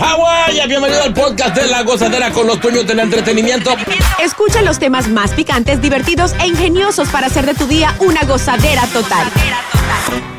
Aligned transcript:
Hawái, 0.00 0.66
bienvenido 0.66 1.02
al 1.02 1.12
podcast 1.12 1.54
de 1.54 1.66
La 1.66 1.82
Gozadera 1.82 2.30
con 2.30 2.46
los 2.46 2.58
dueños 2.58 2.86
del 2.86 3.00
entretenimiento. 3.00 3.70
Escucha 4.24 4.62
los 4.62 4.78
temas 4.78 5.08
más 5.08 5.32
picantes, 5.32 5.82
divertidos 5.82 6.32
e 6.40 6.46
ingeniosos 6.46 7.10
para 7.10 7.26
hacer 7.26 7.44
de 7.44 7.52
tu 7.52 7.66
día 7.66 7.94
una 7.98 8.22
gozadera 8.22 8.86
total. 8.86 9.30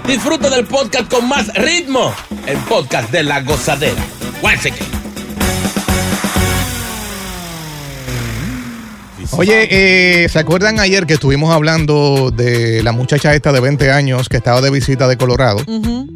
Disfruta 0.07 0.49
del 0.49 0.65
podcast 0.65 1.11
con 1.11 1.27
más 1.27 1.53
ritmo. 1.53 2.11
El 2.47 2.57
podcast 2.57 3.11
de 3.11 3.21
La 3.21 3.41
Gozadera. 3.41 4.03
Oye, 9.33 9.67
eh, 10.23 10.29
¿se 10.29 10.39
acuerdan 10.39 10.79
ayer 10.79 11.05
que 11.05 11.13
estuvimos 11.13 11.53
hablando 11.53 12.31
de 12.31 12.81
la 12.83 12.91
muchacha 12.91 13.33
esta 13.35 13.51
de 13.51 13.59
20 13.59 13.91
años 13.91 14.27
que 14.27 14.37
estaba 14.37 14.59
de 14.61 14.71
visita 14.71 15.07
de 15.07 15.17
Colorado, 15.17 15.59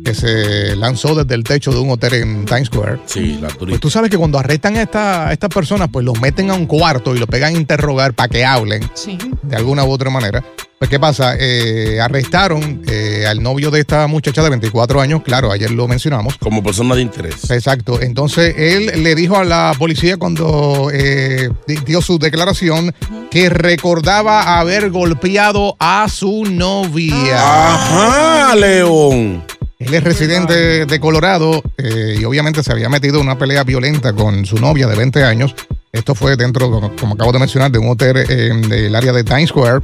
que 0.05 0.13
se 0.13 0.75
lanzó 0.77 1.13
desde 1.15 1.35
el 1.35 1.43
techo 1.43 1.71
de 1.71 1.79
un 1.79 1.89
hotel 1.89 2.13
en 2.13 2.45
Times 2.45 2.67
Square? 2.67 2.99
Sí, 3.05 3.33
la 3.41 3.47
Pues 3.47 3.57
turista. 3.57 3.79
tú 3.81 3.89
sabes 3.89 4.09
que 4.09 4.17
cuando 4.17 4.39
arrestan 4.39 4.77
a 4.77 4.83
esta- 4.83 5.33
estas 5.33 5.49
personas, 5.49 5.89
pues 5.91 6.05
los 6.05 6.19
meten 6.21 6.49
a 6.49 6.53
un 6.53 6.65
cuarto 6.65 7.13
y 7.13 7.19
los 7.19 7.27
pegan 7.27 7.55
a 7.55 7.57
interrogar 7.57 8.13
para 8.13 8.29
que 8.29 8.45
hablen 8.45 8.89
Sí. 8.93 9.17
de 9.41 9.55
alguna 9.57 9.83
u 9.83 9.91
otra 9.91 10.09
manera. 10.09 10.41
Pues, 10.77 10.89
¿qué 10.89 10.99
pasa? 10.99 11.35
Eh, 11.39 11.99
arrestaron 12.01 12.81
eh, 12.87 13.25
al 13.27 13.41
novio 13.41 13.71
de 13.71 13.79
esta 13.79 14.07
muchacha 14.07 14.43
de 14.43 14.49
24 14.49 14.99
años, 14.99 15.21
claro, 15.23 15.49
ayer 15.51 15.71
lo 15.71 15.87
mencionamos. 15.87 16.37
Como 16.37 16.61
persona 16.61 16.95
de 16.95 17.01
interés. 17.01 17.49
Exacto. 17.49 18.01
Entonces 18.01 18.53
él 18.57 19.01
le 19.01 19.15
dijo 19.15 19.37
a 19.37 19.45
la 19.45 19.73
policía 19.79 20.17
cuando 20.17 20.89
eh, 20.93 21.49
di- 21.65 21.77
dio 21.85 22.01
su 22.01 22.19
declaración 22.19 22.93
que 23.31 23.47
recordaba 23.49 24.59
haber 24.59 24.91
golpeado 24.91 25.77
a 25.79 26.07
su 26.09 26.43
novia. 26.43 27.37
Ajá, 27.39 28.55
León. 28.55 29.43
Él 29.79 29.93
es 29.93 30.03
residente 30.03 30.85
de 30.85 30.99
Colorado 30.99 31.61
eh, 31.77 32.17
y 32.19 32.23
obviamente 32.23 32.63
se 32.63 32.71
había 32.71 32.87
metido 32.87 33.17
en 33.17 33.23
una 33.23 33.37
pelea 33.37 33.63
violenta 33.63 34.13
con 34.13 34.45
su 34.45 34.57
novia 34.57 34.87
de 34.87 34.95
20 34.95 35.23
años. 35.23 35.53
Esto 35.91 36.15
fue 36.15 36.35
dentro, 36.35 36.69
como, 36.99 37.13
acabo 37.13 37.31
de 37.31 37.39
mencionar, 37.39 37.71
de 37.71 37.79
un 37.79 37.89
hotel 37.89 38.17
eh, 38.17 38.51
del 38.67 38.95
área 38.95 39.13
de 39.13 39.23
Times 39.23 39.49
Square. 39.49 39.81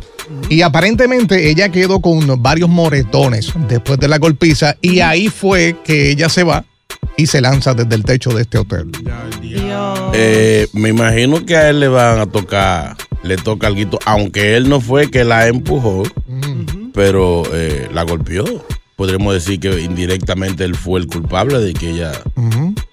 Y 0.49 0.61
aparentemente 0.61 1.49
ella 1.49 1.69
quedó 1.69 1.99
con 1.99 2.41
varios 2.41 2.69
moretones 2.69 3.51
después 3.67 3.99
de 3.99 4.07
la 4.07 4.17
golpiza 4.17 4.75
y 4.81 4.99
ahí 4.99 5.29
fue 5.29 5.75
que 5.83 6.11
ella 6.11 6.29
se 6.29 6.43
va 6.43 6.65
y 7.17 7.27
se 7.27 7.41
lanza 7.41 7.73
desde 7.73 7.95
el 7.95 8.03
techo 8.03 8.31
de 8.31 8.41
este 8.41 8.57
hotel. 8.57 8.91
Eh, 10.13 10.67
me 10.73 10.89
imagino 10.89 11.45
que 11.45 11.55
a 11.55 11.69
él 11.69 11.79
le 11.79 11.87
van 11.87 12.19
a 12.19 12.25
tocar, 12.25 12.97
le 13.23 13.37
toca 13.37 13.67
algo, 13.67 13.99
aunque 14.05 14.55
él 14.55 14.69
no 14.69 14.81
fue 14.81 15.09
que 15.11 15.23
la 15.23 15.47
empujó, 15.47 16.03
pero 16.93 17.43
eh, 17.53 17.89
la 17.93 18.03
golpeó. 18.03 18.65
Podríamos 19.01 19.33
decir 19.33 19.59
que 19.59 19.81
indirectamente 19.81 20.63
él 20.63 20.75
fue 20.75 20.99
el 20.99 21.07
culpable 21.07 21.57
de 21.57 21.73
que 21.73 21.89
ella... 21.89 22.11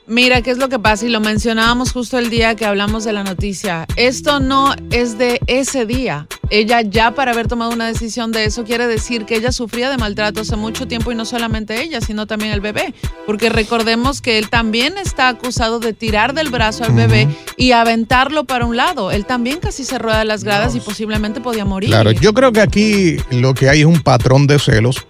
Mira, 0.06 0.40
¿qué 0.40 0.50
es 0.50 0.56
lo 0.56 0.70
que 0.70 0.78
pasa? 0.78 1.04
Y 1.04 1.10
lo 1.10 1.20
mencionábamos 1.20 1.92
justo 1.92 2.18
el 2.18 2.30
día 2.30 2.54
que 2.54 2.64
hablamos 2.64 3.04
de 3.04 3.12
la 3.12 3.24
noticia. 3.24 3.86
Esto 3.94 4.40
no 4.40 4.74
es 4.90 5.18
de 5.18 5.38
ese 5.46 5.84
día. 5.84 6.26
Ella 6.50 6.80
ya 6.80 7.14
para 7.14 7.32
haber 7.32 7.46
tomado 7.46 7.72
una 7.72 7.86
decisión 7.86 8.32
de 8.32 8.44
eso 8.44 8.64
quiere 8.64 8.86
decir 8.86 9.26
que 9.26 9.36
ella 9.36 9.52
sufría 9.52 9.90
de 9.90 9.98
maltrato 9.98 10.40
hace 10.40 10.56
mucho 10.56 10.88
tiempo 10.88 11.12
y 11.12 11.14
no 11.14 11.24
solamente 11.24 11.82
ella, 11.82 12.00
sino 12.00 12.26
también 12.26 12.52
el 12.52 12.60
bebé. 12.60 12.94
Porque 13.26 13.50
recordemos 13.50 14.22
que 14.22 14.38
él 14.38 14.48
también 14.48 14.96
está 14.96 15.28
acusado 15.28 15.78
de 15.78 15.92
tirar 15.92 16.34
del 16.34 16.50
brazo 16.50 16.84
al 16.84 16.92
bebé 16.92 17.28
y 17.56 17.72
aventarlo 17.72 18.44
para 18.44 18.64
un 18.64 18.76
lado. 18.76 19.10
Él 19.10 19.26
también 19.26 19.58
casi 19.60 19.84
se 19.84 19.98
rueda 19.98 20.20
de 20.20 20.24
las 20.24 20.44
gradas 20.44 20.74
y 20.74 20.80
posiblemente 20.80 21.40
podía 21.40 21.64
morir. 21.64 21.90
Claro, 21.90 22.12
yo 22.12 22.32
creo 22.32 22.52
que 22.52 22.60
aquí 22.60 23.16
lo 23.30 23.54
que 23.54 23.68
hay 23.68 23.80
es 23.80 23.86
un 23.86 24.00
patrón 24.00 24.46
de 24.46 24.58
celos. 24.58 25.06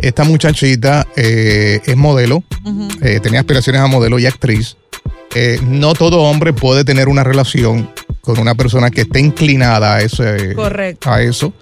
Esta 0.00 0.24
muchachita 0.24 1.06
eh, 1.16 1.80
es 1.84 1.96
modelo, 1.96 2.42
eh, 3.00 3.20
tenía 3.20 3.40
aspiraciones 3.40 3.80
a 3.80 3.86
modelo 3.86 4.18
y 4.18 4.26
actriz. 4.26 4.76
Eh, 5.36 5.58
no 5.66 5.94
todo 5.94 6.22
hombre 6.22 6.52
puede 6.52 6.84
tener 6.84 7.08
una 7.08 7.24
relación 7.24 7.90
con 8.24 8.38
una 8.40 8.54
persona 8.54 8.90
que 8.90 9.02
esté 9.02 9.20
inclinada 9.20 9.96
a, 9.96 10.00
ese, 10.02 10.54
Correcto. 10.54 11.10
a 11.10 11.22
eso. 11.22 11.52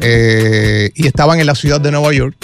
Eh, 0.00 0.90
y 0.94 1.06
estaban 1.06 1.40
en 1.40 1.46
la 1.46 1.54
ciudad 1.54 1.80
de 1.80 1.90
Nueva 1.90 2.12
York. 2.12 2.36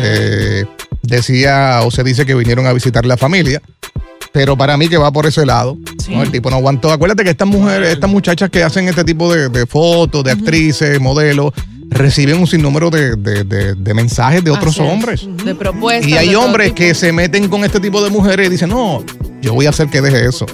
Eh, 0.00 0.64
decía 1.02 1.80
o 1.84 1.90
se 1.90 2.02
dice 2.04 2.24
que 2.24 2.34
vinieron 2.34 2.66
a 2.66 2.72
visitar 2.72 3.04
la 3.04 3.16
familia. 3.16 3.60
Pero 4.32 4.56
para 4.56 4.76
mí 4.76 4.88
que 4.88 4.96
va 4.96 5.12
por 5.12 5.26
ese 5.26 5.46
lado. 5.46 5.76
Sí. 6.04 6.12
¿no? 6.14 6.22
El 6.22 6.30
tipo 6.30 6.50
no 6.50 6.56
aguantó. 6.56 6.90
Acuérdate 6.90 7.22
que 7.24 7.30
estas 7.30 7.46
mujeres, 7.48 7.90
estas 7.92 8.10
muchachas 8.10 8.50
que 8.50 8.62
hacen 8.64 8.88
este 8.88 9.04
tipo 9.04 9.32
de, 9.32 9.48
de 9.48 9.66
fotos, 9.66 10.24
de 10.24 10.32
actrices, 10.32 11.00
modelos, 11.00 11.52
reciben 11.90 12.38
un 12.38 12.46
sinnúmero 12.48 12.90
de, 12.90 13.14
de- 13.14 13.44
de- 13.44 13.74
de 13.74 13.94
mensajes 13.94 14.42
de 14.42 14.50
otros 14.50 14.74
Así 14.74 14.82
es. 14.84 14.92
hombres. 14.92 15.28
De 15.44 15.54
propuestas. 15.54 16.10
Y 16.10 16.16
hay 16.16 16.34
hombres 16.34 16.72
que 16.72 16.94
se 16.94 17.12
meten 17.12 17.48
con 17.48 17.64
este 17.64 17.78
tipo 17.78 18.02
de 18.02 18.10
mujeres 18.10 18.48
y 18.48 18.50
dicen, 18.50 18.70
no, 18.70 19.04
yo 19.40 19.54
voy 19.54 19.66
a 19.66 19.70
hacer 19.70 19.86
que 19.88 20.00
deje 20.00 20.26
eso. 20.28 20.46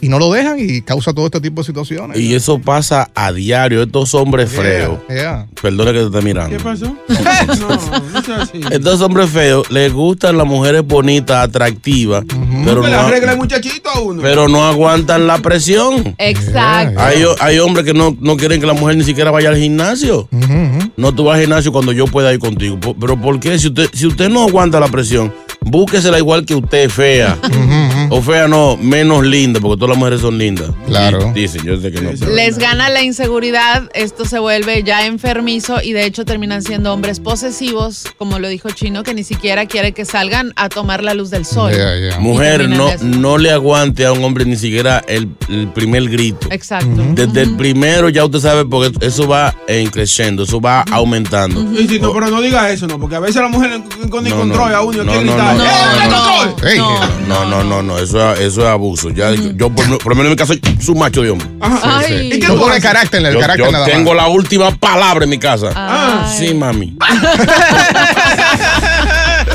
Y 0.00 0.08
no 0.08 0.18
lo 0.18 0.32
dejan 0.32 0.56
y 0.58 0.80
causa 0.82 1.12
todo 1.12 1.26
este 1.26 1.40
tipo 1.40 1.60
de 1.62 1.66
situaciones. 1.66 2.18
Y 2.18 2.34
eso 2.34 2.58
pasa 2.58 3.10
a 3.14 3.32
diario, 3.32 3.82
estos 3.82 4.14
hombres 4.14 4.50
feos. 4.50 4.98
Yeah. 5.08 5.46
Perdona 5.60 5.92
que 5.92 5.98
te 5.98 6.06
esté 6.06 6.22
mirando. 6.22 6.56
¿Qué 6.56 6.62
pasó? 6.62 6.96
No, 7.48 7.68
no 8.12 8.22
sea 8.22 8.42
así. 8.42 8.60
Estos 8.70 9.00
hombres 9.00 9.30
feos 9.30 9.70
les 9.70 9.92
gustan 9.92 10.36
las 10.36 10.46
mujeres 10.46 10.82
bonitas, 10.84 11.44
atractivas, 11.44 12.24
pero, 12.64 12.82
que 12.82 12.88
le 12.88 12.96
no, 12.96 13.00
arregle 13.00 13.32
el 13.32 13.38
muchachito 13.38 13.88
a 13.88 14.00
uno. 14.00 14.22
pero 14.22 14.48
no 14.48 14.64
aguantan 14.66 15.26
la 15.26 15.38
presión. 15.38 16.14
Exacto. 16.18 17.00
Hay, 17.00 17.24
hay 17.40 17.58
hombres 17.58 17.84
que 17.84 17.94
no, 17.94 18.16
no 18.20 18.36
quieren 18.36 18.60
que 18.60 18.66
la 18.66 18.72
mujer 18.74 18.96
ni 18.96 19.04
siquiera 19.04 19.30
vaya 19.30 19.50
al 19.50 19.56
gimnasio. 19.56 20.28
No 20.96 21.14
tú 21.14 21.24
vas 21.24 21.36
al 21.36 21.42
gimnasio 21.42 21.72
cuando 21.72 21.92
yo 21.92 22.06
pueda 22.06 22.32
ir 22.32 22.38
contigo. 22.40 22.78
Pero 22.98 23.20
¿por 23.20 23.38
qué? 23.40 23.58
Si 23.58 23.68
usted, 23.68 23.88
si 23.92 24.06
usted 24.06 24.28
no 24.28 24.44
aguanta 24.44 24.80
la 24.80 24.88
presión, 24.88 25.32
búsquesela 25.60 26.18
igual 26.18 26.44
que 26.44 26.54
usted, 26.54 26.88
fea. 26.90 27.36
O 28.10 28.22
fea 28.22 28.48
no, 28.48 28.78
menos 28.78 29.22
linda, 29.22 29.60
porque 29.60 29.76
todas 29.76 29.90
las 29.90 29.98
mujeres 29.98 30.22
son 30.22 30.38
lindas. 30.38 30.70
Claro. 30.86 31.30
Dicen, 31.34 31.62
yo 31.62 31.78
sé 31.78 31.92
que 31.92 32.00
no. 32.00 32.10
Les 32.34 32.56
gana 32.56 32.88
la 32.88 33.02
inseguridad, 33.02 33.90
esto 33.92 34.24
se 34.24 34.38
vuelve 34.38 34.82
ya 34.82 35.04
enfermizo 35.04 35.82
y 35.82 35.92
de 35.92 36.06
hecho 36.06 36.24
terminan 36.24 36.62
siendo 36.62 36.94
hombres 36.94 37.20
posesivos, 37.20 38.06
como 38.16 38.38
lo 38.38 38.48
dijo 38.48 38.70
Chino, 38.70 39.02
que 39.02 39.12
ni 39.12 39.24
siquiera 39.24 39.66
quiere 39.66 39.92
que 39.92 40.06
salgan 40.06 40.54
a 40.56 40.70
tomar 40.70 41.04
la 41.04 41.12
luz 41.12 41.28
del 41.28 41.44
sol. 41.44 41.72
Mujer, 42.18 42.66
no, 42.70 42.90
no 43.02 43.36
le 43.36 43.50
aguante 43.50 44.06
a 44.06 44.12
un 44.12 44.24
hombre 44.24 44.46
ni 44.46 44.56
siquiera 44.56 45.04
el, 45.06 45.28
el 45.50 45.68
primer 45.68 46.08
grito. 46.08 46.48
Exacto. 46.50 47.02
Desde 47.12 47.42
el 47.42 47.56
primero 47.56 48.08
ya 48.08 48.24
usted 48.24 48.40
sabe, 48.40 48.64
porque 48.64 49.06
eso 49.06 49.28
va 49.28 49.54
en 49.66 49.90
creciendo, 49.90 50.44
eso 50.44 50.62
va 50.62 50.80
aumentando. 50.90 51.60
Sí, 51.76 51.86
sí, 51.88 51.98
no, 52.00 52.12
pero 52.14 52.28
no 52.28 52.40
diga 52.40 52.70
eso, 52.70 52.86
no, 52.86 52.98
porque 52.98 53.16
a 53.16 53.20
veces 53.20 53.36
la 53.36 53.48
mujer 53.48 53.82
con 54.08 54.24
No, 54.24 54.36
control 54.36 54.70
no, 54.70 54.76
a 54.76 54.80
uno 54.82 55.04
no, 55.04 55.12
quiere 55.12 55.26
no, 55.26 55.32
gritar. 55.34 55.47
No, 55.54 55.64
¡Eh, 56.68 56.76
no, 56.78 56.98
no, 57.26 57.44
no, 57.44 57.44
no, 57.44 57.64
no, 57.64 57.82
no, 57.82 57.98
eso 57.98 58.32
es, 58.34 58.40
eso 58.40 58.60
es 58.62 58.66
abuso. 58.68 59.10
Ya, 59.10 59.32
Yo, 59.32 59.70
por, 59.70 59.86
por 59.98 60.08
lo 60.08 60.14
menos 60.16 60.26
en 60.26 60.30
mi 60.30 60.36
caso, 60.36 60.54
soy 60.80 60.94
un 60.94 60.98
macho 60.98 61.22
de 61.22 61.30
hombre. 61.30 61.46
Ajá. 61.60 62.02
Sí, 62.06 62.18
sí. 62.18 62.30
¿Y 62.34 62.40
qué 62.40 62.46
Tú 62.46 62.58
pones 62.58 62.82
carácter, 62.82 63.24
el 63.24 63.34
Yo, 63.34 63.40
carácter 63.40 63.66
yo 63.66 63.72
nada 63.72 63.84
tengo 63.86 64.14
más. 64.14 64.22
la 64.22 64.28
última 64.28 64.70
palabra 64.76 65.24
en 65.24 65.30
mi 65.30 65.38
casa. 65.38 66.26
Sí, 66.36 66.54
mami. 66.54 66.96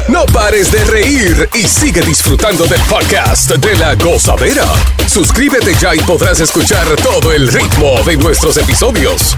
No 0.08 0.26
pares 0.28 0.72
de 0.72 0.84
reír 0.86 1.50
y 1.54 1.68
sigue 1.68 2.02
disfrutando 2.02 2.66
del 2.66 2.82
podcast 2.82 3.52
de 3.52 3.76
la 3.78 3.96
gozadera. 3.96 4.66
Suscríbete 5.08 5.74
ya 5.80 5.96
y 5.96 6.00
podrás 6.00 6.40
escuchar 6.40 6.86
todo 6.98 7.32
el 7.32 7.48
ritmo 7.48 8.02
de 8.06 8.18
nuestros 8.18 8.58
episodios. 8.58 9.38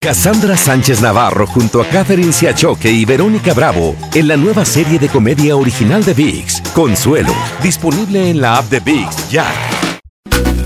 Cassandra 0.00 0.56
Sánchez 0.56 1.00
Navarro 1.00 1.46
junto 1.46 1.80
a 1.80 1.88
Catherine 1.88 2.32
Siachoque 2.32 2.90
y 2.90 3.04
Verónica 3.04 3.54
Bravo 3.54 3.96
en 4.14 4.28
la 4.28 4.36
nueva 4.36 4.64
serie 4.64 4.98
de 4.98 5.08
comedia 5.08 5.56
original 5.56 6.04
de 6.04 6.14
VIX, 6.14 6.60
Consuelo, 6.74 7.34
disponible 7.62 8.30
en 8.30 8.40
la 8.40 8.58
app 8.58 8.70
de 8.70 8.80
VIX 8.80 9.30
ya. 9.30 9.46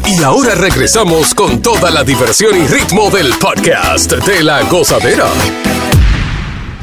Y 0.06 0.22
ahora 0.22 0.54
regresamos 0.54 1.34
con 1.34 1.62
toda 1.62 1.90
la 1.90 2.04
diversión 2.04 2.56
y 2.60 2.66
ritmo 2.66 3.10
del 3.10 3.32
podcast 3.40 4.12
de 4.12 4.42
la 4.42 4.62
gozadera. 4.64 5.26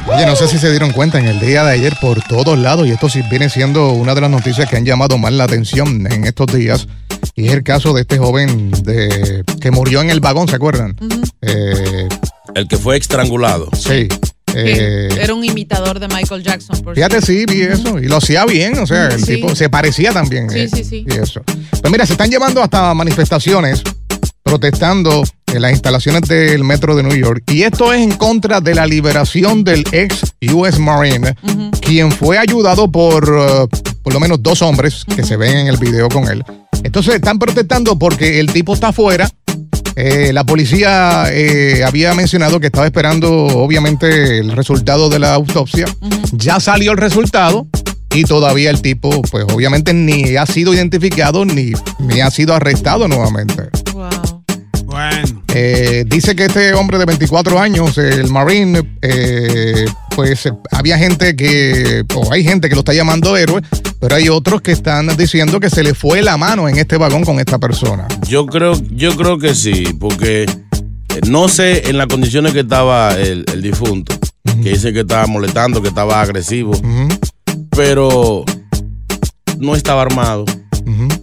Oye, 0.08 0.26
no 0.26 0.38
sé 0.38 0.48
si 0.48 0.58
se 0.58 0.70
dieron 0.70 0.94
cuenta 0.94 1.20
en 1.20 1.26
el 1.26 1.40
día 1.42 1.66
de 1.66 1.74
ayer 1.74 1.98
por 2.00 2.22
todos 2.22 2.58
lados, 2.58 2.88
y 2.88 2.92
esto 2.92 3.10
sí 3.10 3.22
viene 3.30 3.50
siendo 3.50 3.92
una 3.92 4.16
de 4.16 4.22
las 4.22 4.30
noticias 4.30 4.70
que 4.70 4.78
han 4.78 4.86
llamado 4.86 5.18
más 5.18 5.34
la 5.34 5.44
atención 5.44 6.08
en 6.10 6.24
estos 6.24 6.48
días, 6.48 6.88
y 7.36 7.48
es 7.48 7.54
el 7.54 7.64
caso 7.64 7.94
de 7.94 8.02
este 8.02 8.18
joven 8.18 8.72
de, 8.84 9.44
que 9.60 9.70
murió 9.70 10.00
en 10.00 10.10
el 10.10 10.22
vagón, 10.22 10.48
¿se 10.48 10.56
acuerdan? 10.56 10.96
Eh, 11.42 12.08
el 12.58 12.68
que 12.68 12.78
fue 12.78 12.98
estrangulado. 12.98 13.70
Sí. 13.76 14.08
Eh, 14.56 15.10
era 15.22 15.34
un 15.34 15.44
imitador 15.46 16.00
de 16.00 16.08
Michael 16.08 16.42
Jackson. 16.44 16.82
Por 16.82 16.96
Fíjate, 16.96 17.22
sí, 17.22 17.46
vi 17.48 17.62
eso. 17.62 18.00
Y 18.00 18.08
lo 18.08 18.18
hacía 18.18 18.44
bien, 18.46 18.78
o 18.80 18.88
sea, 18.88 19.08
el 19.08 19.24
Sí. 19.24 19.36
tipo 19.36 19.56
se 19.56 19.70
parecía 19.70 20.12
también. 20.12 20.50
Sí, 20.50 20.60
eh, 20.62 20.70
sí, 20.74 20.84
sí. 20.84 21.06
Y 21.08 21.14
eso. 21.14 21.42
Pues 21.70 21.92
mira, 21.92 22.06
se 22.06 22.14
están 22.14 22.30
llevando 22.32 22.64
hasta 22.64 22.94
manifestaciones 22.94 23.84
protestando 24.44 25.24
en 25.54 25.62
las 25.62 25.72
instalaciones 25.74 26.22
del 26.24 26.64
metro 26.64 26.96
de 26.96 27.04
New 27.04 27.16
York. 27.16 27.44
Y 27.52 27.64
esto 27.64 27.94
es 27.94 28.02
en 28.02 28.14
contra 28.14 28.62
de 28.62 28.74
la 28.74 28.88
liberación 28.88 29.64
del 29.64 29.84
ex 29.92 30.34
US 30.54 30.80
Marine, 30.80 31.36
quien 31.82 32.12
fue 32.12 32.38
ayudado 32.38 32.90
por 32.92 33.30
uh, 33.30 33.68
por 34.02 34.14
lo 34.14 34.20
menos 34.22 34.42
dos 34.42 34.62
hombres 34.62 35.04
que 35.16 35.24
se 35.24 35.36
ven 35.36 35.58
en 35.58 35.68
el 35.68 35.78
video 35.78 36.08
con 36.08 36.30
él. 36.30 36.44
Entonces 36.84 37.16
están 37.16 37.38
protestando 37.40 38.00
porque 38.00 38.40
el 38.40 38.52
tipo 38.52 38.74
está 38.74 38.88
afuera. 38.90 39.30
Eh, 40.00 40.32
la 40.32 40.44
policía 40.44 41.26
eh, 41.32 41.84
había 41.84 42.14
mencionado 42.14 42.60
que 42.60 42.68
estaba 42.68 42.86
esperando, 42.86 43.30
obviamente, 43.48 44.38
el 44.38 44.52
resultado 44.52 45.10
de 45.10 45.18
la 45.18 45.34
autopsia. 45.34 45.86
Ya 46.34 46.60
salió 46.60 46.92
el 46.92 47.00
resultado 47.00 47.66
y 48.14 48.24
todavía 48.24 48.70
el 48.70 48.84
tipo, 48.84 49.24
pues 49.24 49.46
obviamente, 49.52 49.96
ni 49.96 50.36
ha 50.36 50.46
sido 50.46 50.72
identificado 50.72 51.46
ni, 51.46 51.72
ni 51.98 52.22
ha 52.22 52.30
sido 52.30 52.54
arrestado 52.54 53.08
nuevamente. 53.08 53.70
Bueno. 54.86 55.44
Eh, 55.56 56.04
dice 56.06 56.36
que 56.36 56.46
este 56.46 56.76
hombre 56.76 57.00
de 57.00 57.06
24 57.06 57.60
años, 57.60 57.98
el 57.98 58.30
Marine, 58.30 58.84
eh, 59.02 59.86
pues 60.18 60.52
había 60.72 60.98
gente 60.98 61.36
que, 61.36 62.04
o 62.16 62.34
hay 62.34 62.44
gente 62.44 62.70
que 62.70 62.74
lo 62.74 62.80
está 62.80 62.92
llamando 62.92 63.38
héroe, 63.38 63.62
pero 64.00 64.16
hay 64.16 64.30
otros 64.30 64.62
que 64.62 64.72
están 64.72 65.16
diciendo 65.16 65.60
que 65.60 65.70
se 65.70 65.84
le 65.84 65.94
fue 65.94 66.24
la 66.24 66.38
mano 66.38 66.68
en 66.68 66.80
este 66.80 66.98
vagón 66.98 67.24
con 67.24 67.40
esta 67.40 67.60
persona. 67.60 68.08
Yo 68.28 68.48
creo, 68.48 68.74
yo 68.90 69.16
creo 69.16 69.38
que 69.38 69.54
sí, 69.54 69.96
porque 70.00 70.46
eh, 70.46 71.22
no 71.28 71.48
sé 71.48 71.88
en 71.88 72.00
las 72.00 72.08
condiciones 72.08 72.54
que 72.54 72.62
estaba 72.62 73.14
el, 73.14 73.46
el 73.54 73.62
difunto, 73.62 74.18
que 74.64 74.72
dice 74.72 74.92
que 74.92 75.02
estaba 75.02 75.28
molestando, 75.28 75.84
que 75.84 75.90
estaba 75.90 76.20
agresivo, 76.20 76.72
pero 77.70 78.44
no 79.60 79.76
estaba 79.76 80.02
armado. 80.02 80.46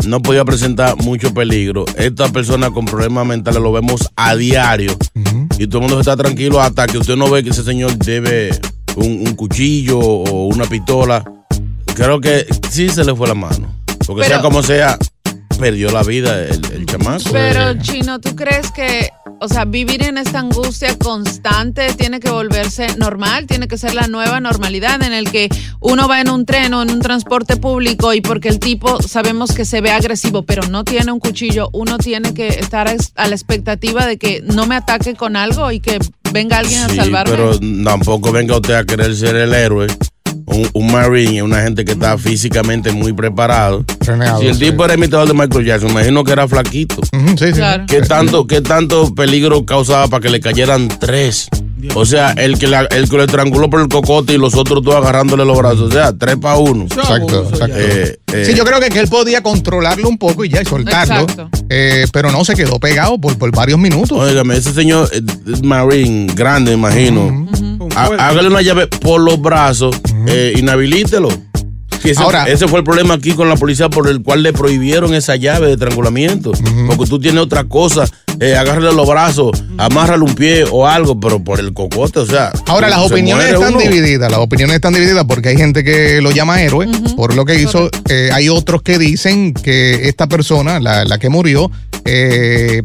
No 0.06 0.20
podía 0.20 0.44
presentar 0.44 0.96
mucho 0.99 1.32
peligro. 1.32 1.87
Esta 1.96 2.29
persona 2.29 2.70
con 2.70 2.85
problemas 2.85 3.26
mentales 3.26 3.62
lo 3.62 3.73
vemos 3.73 4.11
a 4.14 4.37
diario. 4.37 4.96
Y 5.58 5.67
todo 5.67 5.79
el 5.79 5.88
mundo 5.88 6.00
está 6.00 6.17
tranquilo 6.17 6.61
hasta 6.61 6.87
que 6.87 6.99
usted 6.99 7.17
no 7.17 7.31
ve 7.31 7.43
que 7.43 7.50
ese 7.50 7.64
señor 7.64 7.96
debe 7.96 8.50
un, 8.96 9.26
un 9.26 9.35
cuchillo 9.35 9.99
o 9.99 10.46
una 10.46 10.64
pistola. 10.67 11.25
Creo 11.94 12.20
que 12.20 12.46
sí 12.70 12.88
se 12.88 13.05
le 13.05 13.14
fue 13.14 13.29
la 13.29 13.35
mano. 13.35 13.69
Porque 14.06 14.23
Pero- 14.23 14.35
sea 14.35 14.41
como 14.43 14.62
sea, 14.62 14.99
perdió 15.58 15.91
la 15.91 16.02
vida 16.02 16.43
el, 16.44 16.61
el 16.73 16.87
chamaco. 16.87 17.23
Pero, 17.32 17.75
Chino, 17.81 18.20
¿tú 18.20 18.35
crees 18.35 18.70
que, 18.73 19.08
o 19.44 19.49
sea, 19.49 19.67
vivir 19.67 20.02
en 20.02 20.17
esta 20.17 20.38
angustia 20.38 20.96
constante 20.96 21.93
tiene 21.93 22.19
que 22.19 22.31
volverse 22.31 22.87
normal? 22.96 23.46
Tiene 23.46 23.69
que 23.69 23.76
ser 23.76 23.94
la 23.94 24.06
nueva 24.06 24.41
normalidad 24.41 25.02
en 25.02 25.12
el 25.12 25.31
que 25.31 25.50
uno 25.81 26.08
va 26.08 26.23
en 26.23 26.31
un 26.31 26.46
tren 26.46 26.73
o 26.73 26.82
en 26.82 26.91
un 26.91 27.00
transporte 27.00 27.56
público 27.56 28.14
y 28.14 28.23
porque 28.23 28.49
el 28.49 28.58
tipo 28.58 29.02
sabemos 29.02 29.52
que 29.52 29.67
se 29.67 29.82
ve 29.82 29.91
agresivo, 29.91 30.43
pero 30.44 30.67
no 30.69 30.82
tiene 30.85 31.12
un 31.12 31.20
cuchillo, 31.20 31.69
uno 31.73 31.99
tiene 31.99 32.32
que 32.32 32.49
estar 32.49 32.88
a 32.88 33.29
la 33.29 33.35
expectativa 33.35 34.06
de 34.06 34.17
que 34.17 34.41
no 34.43 34.67
me 34.67 34.76
ataque 34.76 35.14
con 35.14 35.37
algo 35.37 35.70
y 35.70 35.81
que 35.81 35.99
venga 36.32 36.58
alguien 36.58 36.82
a 36.82 36.88
salvarme. 36.88 37.37
pero 37.37 37.58
tampoco 37.85 38.32
venga 38.32 38.56
usted 38.56 38.75
a 38.75 38.85
querer 38.85 39.14
ser 39.14 39.37
el 39.37 39.52
héroe. 39.52 39.88
Un, 40.46 40.69
un 40.75 40.93
marine 40.93 41.38
es 41.38 41.43
una 41.43 41.62
gente 41.62 41.85
que 41.85 41.93
está 41.93 42.19
físicamente 42.19 42.93
muy 42.93 43.12
preparado. 43.12 43.85
Si 44.41 44.46
el 44.46 44.55
sí. 44.55 44.67
tipo 44.70 44.85
era 44.85 44.94
imitador 44.94 45.26
de 45.29 45.35
Michael 45.35 45.64
Jackson, 45.64 45.91
imagino 45.91 46.23
que 46.25 46.32
era 46.32 46.46
flaquito. 46.46 46.96
sí, 47.37 47.46
sí. 47.46 47.52
Claro. 47.52 47.85
¿Qué 47.88 48.00
tanto, 48.02 48.46
¿Qué 48.46 48.61
tanto 48.61 49.14
peligro 49.14 49.64
causaba 49.64 50.08
para 50.08 50.20
que 50.23 50.29
le 50.31 50.41
cayeran 50.41 50.88
tres? 50.88 51.49
O 51.94 52.06
sea, 52.06 52.31
el 52.32 52.58
que, 52.58 52.67
la- 52.67 52.87
el 52.91 53.11
que 53.11 53.17
lo 53.17 53.25
estranguló 53.25 53.69
por 53.69 53.81
el 53.81 53.89
cocote 53.89 54.32
y 54.34 54.39
los 54.39 54.55
otros 54.55 54.82
dos 54.82 54.94
agarrándole 54.94 55.44
los 55.44 55.56
brazos. 55.58 55.81
O 55.82 55.91
sea, 55.91 56.17
tres 56.17 56.36
para 56.36 56.56
uno. 56.56 56.84
Exacto, 56.84 57.46
exacto. 57.51 57.77
Eh, 57.79 58.19
eh, 58.32 58.44
Sí, 58.46 58.55
yo 58.55 58.65
creo 58.65 58.81
que, 58.81 58.89
que 58.89 59.01
él 59.01 59.08
podía 59.08 59.43
controlarlo 59.43 60.08
un 60.08 60.17
poco 60.17 60.44
y 60.44 60.48
ya 60.48 60.63
y 60.63 60.65
soltarlo. 60.65 61.27
Eh, 61.69 62.06
pero 62.13 62.31
no 62.32 62.43
se 62.44 62.55
quedó 62.55 62.79
pegado 62.81 63.19
por, 63.20 63.36
por 63.36 63.51
varios 63.55 63.79
minutos. 63.79 64.13
Óigame, 64.19 64.56
ese 64.56 64.72
señor 64.72 65.10
eh, 65.13 65.20
Marine, 65.63 66.32
grande, 66.34 66.72
imagino. 66.72 67.46
Há- 67.96 68.29
Hágale 68.29 68.48
una 68.48 68.63
llave 68.63 68.86
por 68.86 69.20
los 69.20 69.41
brazos, 69.41 69.94
eh, 70.26 70.54
inhabilítelo. 70.56 71.28
Ese, 72.02 72.22
Ahora- 72.22 72.44
ese 72.48 72.69
fue 72.69 72.81
el 72.81 72.84
problema 72.84 73.14
aquí 73.14 73.32
con 73.32 73.48
la 73.48 73.56
policía 73.56 73.88
por 73.88 74.08
el 74.08 74.22
cual 74.22 74.43
le 74.43 74.52
prohibieron 74.52 75.14
esa 75.14 75.36
llave 75.36 75.69
de 75.69 75.72
estrangulamiento. 75.72 76.52
Porque 76.86 77.06
tú 77.06 77.19
tienes 77.19 77.40
otra 77.43 77.64
cosa, 77.64 78.04
eh, 78.40 78.56
agárrale 78.56 78.93
los 78.93 79.08
brazos, 79.08 79.64
amárrale 79.78 80.22
un 80.22 80.34
pie 80.34 80.64
o 80.70 80.86
algo, 80.86 81.19
pero 81.19 81.43
por 81.43 81.60
el 81.60 81.72
cocote, 81.72 82.19
o 82.19 82.26
sea. 82.26 82.52
Ahora, 82.66 82.90
las 82.90 83.06
se 83.08 83.14
opiniones 83.14 83.46
están 83.54 83.72
uno. 83.74 83.81
divididas. 83.82 84.31
Las 84.31 84.40
opiniones 84.40 84.74
están 84.74 84.93
divididas 84.93 85.24
porque 85.26 85.48
hay 85.48 85.56
gente 85.56 85.82
que 85.82 86.20
lo 86.20 86.31
llama 86.31 86.60
héroe 86.60 86.88
por 87.16 87.34
lo 87.34 87.46
que 87.46 87.54
hizo. 87.58 87.88
Eh, 88.10 88.28
hay 88.34 88.50
otros 88.50 88.82
que 88.82 88.98
dicen 88.98 89.54
que 89.54 90.06
esta 90.06 90.26
persona, 90.26 90.81
la, 90.81 91.06
la 91.06 91.19
que 91.19 91.31
murió, 91.31 91.70
eh, 92.04 92.82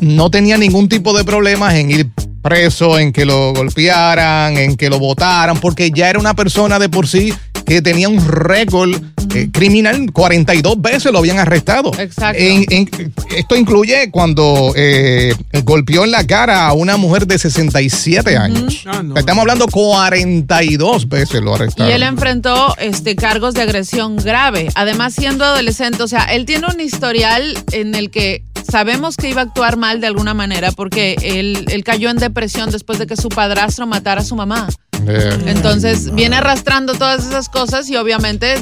no 0.00 0.28
tenía 0.30 0.58
ningún 0.58 0.88
tipo 0.88 1.16
de 1.16 1.22
problemas 1.24 1.74
en 1.74 1.90
ir 1.92 2.06
preso, 2.46 2.96
en 3.00 3.12
que 3.12 3.24
lo 3.24 3.52
golpearan, 3.52 4.56
en 4.56 4.76
que 4.76 4.88
lo 4.88 5.00
votaran, 5.00 5.58
porque 5.58 5.90
ya 5.90 6.08
era 6.08 6.20
una 6.20 6.34
persona 6.34 6.78
de 6.78 6.88
por 6.88 7.08
sí 7.08 7.34
que 7.66 7.82
tenía 7.82 8.08
un 8.08 8.24
récord 8.24 8.92
eh, 9.34 9.48
criminal, 9.52 10.10
42 10.12 10.80
veces 10.80 11.12
lo 11.12 11.18
habían 11.18 11.38
arrestado. 11.38 11.90
Exacto. 11.98 12.40
En- 12.40 12.64
en- 12.70 13.12
esto 13.36 13.56
incluye 13.56 14.10
cuando 14.10 14.72
eh, 14.76 15.34
golpeó 15.64 16.04
en 16.04 16.10
la 16.10 16.26
cara 16.26 16.66
a 16.66 16.72
una 16.72 16.96
mujer 16.96 17.26
de 17.26 17.38
67 17.38 18.36
años. 18.36 18.84
Estamos 19.16 19.42
hablando 19.42 19.66
42 19.68 21.08
veces 21.08 21.40
lo 21.42 21.52
Y 21.52 21.54
arrestaron. 21.54 21.92
él 21.92 22.02
enfrentó 22.02 22.74
este, 22.78 23.16
cargos 23.16 23.54
de 23.54 23.62
agresión 23.62 24.16
grave. 24.16 24.68
Además, 24.74 25.14
siendo 25.14 25.44
adolescente, 25.44 26.02
o 26.02 26.08
sea, 26.08 26.24
él 26.24 26.46
tiene 26.46 26.66
un 26.72 26.80
historial 26.80 27.56
en 27.72 27.94
el 27.94 28.10
que 28.10 28.42
sabemos 28.70 29.16
que 29.16 29.30
iba 29.30 29.42
a 29.42 29.44
actuar 29.44 29.76
mal 29.76 30.00
de 30.00 30.08
alguna 30.08 30.34
manera 30.34 30.72
porque 30.72 31.16
él, 31.22 31.64
él 31.70 31.84
cayó 31.84 32.10
en 32.10 32.16
depresión 32.16 32.70
después 32.70 32.98
de 32.98 33.06
que 33.06 33.16
su 33.16 33.28
padrastro 33.28 33.86
matara 33.86 34.20
a 34.22 34.24
su 34.24 34.34
mamá. 34.34 34.68
Eh, 35.08 35.38
Entonces 35.46 36.12
viene 36.14 36.36
arrastrando 36.36 36.94
todas 36.94 37.26
esas 37.26 37.48
cosas 37.48 37.88
y 37.90 37.96
obviamente 37.96 38.54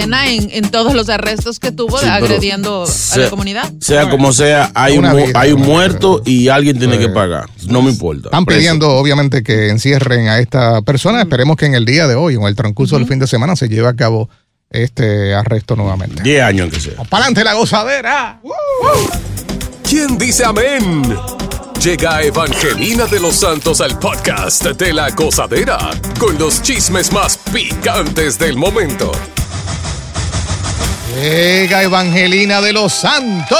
en, 0.00 0.50
en 0.50 0.70
todos 0.70 0.94
los 0.94 1.08
arrestos 1.08 1.58
que 1.58 1.72
tuvo 1.72 1.98
Sí, 1.98 2.06
agrediendo 2.06 2.84
a 2.84 2.86
sea- 2.86 3.24
la 3.24 3.30
comunidad. 3.30 3.72
Sea 3.80 4.08
como 4.10 4.32
sea, 4.32 4.70
hay 4.74 4.94
un, 4.94 5.00
Una 5.04 5.10
mu- 5.14 5.26
vida, 5.26 5.40
hay 5.40 5.52
un 5.52 5.62
muerto 5.62 6.22
y 6.24 6.48
alguien 6.48 6.78
tiene 6.78 6.98
que 6.98 7.08
pagar. 7.08 7.46
No 7.68 7.82
me 7.82 7.90
importa. 7.90 8.28
Están 8.28 8.44
Preso. 8.44 8.58
pidiendo, 8.58 8.90
obviamente, 8.90 9.42
que 9.42 9.68
encierren 9.70 10.28
a 10.28 10.38
esta 10.38 10.82
persona. 10.82 11.20
Esperemos 11.20 11.56
que 11.56 11.66
en 11.66 11.74
el 11.74 11.84
día 11.84 12.06
de 12.06 12.14
hoy 12.14 12.36
o 12.36 12.40
en 12.42 12.46
el 12.48 12.56
transcurso 12.56 12.96
del 12.98 13.06
fin 13.06 13.18
de 13.18 13.26
semana 13.26 13.56
se 13.56 13.68
lleve 13.68 13.88
a 13.88 13.94
cabo 13.94 14.28
este 14.70 15.34
arresto 15.34 15.76
nuevamente. 15.76 16.22
10 16.22 16.42
años 16.42 16.62
aunque 16.64 16.80
sea. 16.80 16.94
¡Para 17.08 17.24
adelante 17.26 17.44
la 17.44 17.54
gozadera! 17.54 18.40
¿Quién 19.88 20.18
dice 20.18 20.44
amén? 20.44 21.02
Llega 21.82 22.22
Evangelina 22.22 23.06
de 23.06 23.20
los 23.20 23.36
Santos 23.36 23.80
al 23.80 23.98
podcast 23.98 24.64
de 24.64 24.92
la 24.92 25.10
gozadera 25.10 25.78
con 26.18 26.36
los 26.38 26.62
chismes 26.62 27.12
más 27.12 27.38
picantes 27.52 28.38
del 28.38 28.56
momento. 28.56 29.12
Llega 31.16 31.82
Evangelina 31.82 32.60
de 32.60 32.74
los 32.74 32.92
Santos. 32.92 33.58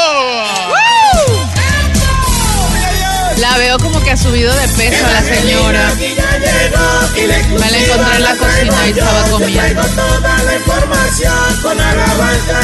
La 3.39 3.59
veo 3.59 3.79
como 3.79 4.03
que 4.03 4.11
ha 4.11 4.17
subido 4.17 4.55
de 4.55 4.69
peso 4.69 5.07
la 5.13 5.23
señora. 5.23 5.93
Me 5.95 7.71
la 7.71 7.79
encontré 7.79 8.17
en 8.17 8.23
la 8.23 8.37
cocina 8.37 8.87
y 8.87 8.91
estaba 8.91 9.23
comiendo. 9.29 9.83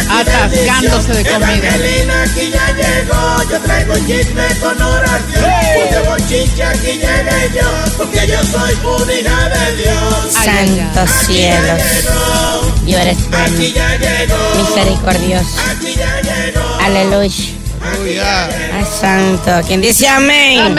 Atascándose 0.09 1.13
de 1.13 1.25
comida. 1.25 1.77
yo 3.51 3.61
traigo 3.61 3.95
yo, 3.97 4.17
Dios. 12.85 13.01
Eres 13.01 13.19
misericordioso. 14.57 15.57
Aleluya. 16.81 17.62
Ay, 17.85 18.85
santo. 19.01 19.51
¿Quién 19.67 19.81
dice 19.81 20.09
amén? 20.09 20.75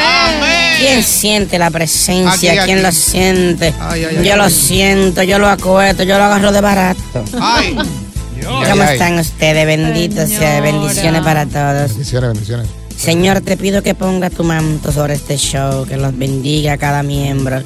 ¿Quién 0.79 1.03
siente 1.03 1.59
la 1.59 1.69
presencia? 1.69 2.51
Aquí, 2.51 2.59
aquí. 2.59 2.65
¿Quién 2.71 2.83
lo 2.83 2.91
siente? 2.91 3.73
Ay, 3.79 4.05
ay, 4.05 4.15
ay, 4.19 4.27
yo 4.27 4.35
lo 4.35 4.43
ay. 4.45 4.51
siento, 4.51 5.23
yo 5.23 5.39
lo 5.39 5.47
acuesto, 5.49 6.03
yo 6.03 6.17
lo 6.17 6.23
agarro 6.23 6.51
de 6.51 6.61
barato. 6.61 7.23
Ay. 7.39 7.75
¿Cómo 8.43 8.61
Ay, 8.63 8.71
ay. 8.81 8.93
están 8.93 9.19
ustedes? 9.19 9.65
Benditos 9.65 10.29
sea, 10.29 10.59
bendiciones 10.61 11.21
para 11.21 11.45
todos. 11.45 11.89
Bendiciones, 11.91 12.29
bendiciones. 12.31 12.67
Señor, 12.97 13.41
te 13.41 13.57
pido 13.57 13.81
que 13.81 13.95
ponga 13.95 14.29
tu 14.29 14.43
manto 14.43 14.91
sobre 14.91 15.15
este 15.15 15.37
show, 15.37 15.85
que 15.85 15.97
los 15.97 16.17
bendiga 16.17 16.73
a 16.73 16.77
cada 16.77 17.03
miembro. 17.03 17.61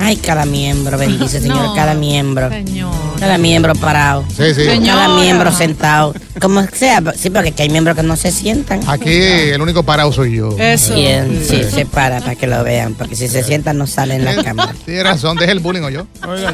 Ay, 0.00 0.16
cada 0.16 0.44
miembro, 0.44 0.96
bendice, 0.96 1.40
Señor, 1.42 1.56
No, 1.58 1.74
cada 1.74 1.94
miembro. 1.94 2.48
Señor. 2.50 2.92
Cada 3.18 3.36
miembro 3.36 3.74
parado. 3.74 4.24
Sí, 4.28 4.54
sí. 4.54 4.62
Cada 4.64 4.72
Señora. 4.76 5.08
miembro 5.08 5.52
sentado. 5.52 6.14
Como 6.40 6.64
sea, 6.72 7.02
sí, 7.16 7.30
porque 7.30 7.48
aquí 7.48 7.62
hay 7.62 7.68
miembros 7.70 7.96
que 7.96 8.02
no 8.04 8.14
se 8.16 8.30
sientan. 8.30 8.80
Aquí 8.88 9.10
el 9.12 9.60
único 9.60 9.82
parado 9.82 10.12
soy 10.12 10.36
yo. 10.36 10.56
Eso. 10.58 10.94
Bien, 10.94 11.42
sí, 11.44 11.62
se 11.68 11.84
para 11.84 12.20
para 12.20 12.36
que 12.36 12.46
lo 12.46 12.62
vean, 12.62 12.94
porque 12.94 13.16
si 13.16 13.26
se 13.28 13.42
sientan 13.42 13.76
no 13.76 13.86
salen 13.88 14.26
en 14.26 14.36
la 14.36 14.42
cámara. 14.44 14.72
Tienes 14.84 15.02
razón, 15.04 15.36
deja 15.36 15.50
el 15.52 15.58
bullying 15.60 15.82
o 15.82 15.90
yo. 15.90 16.06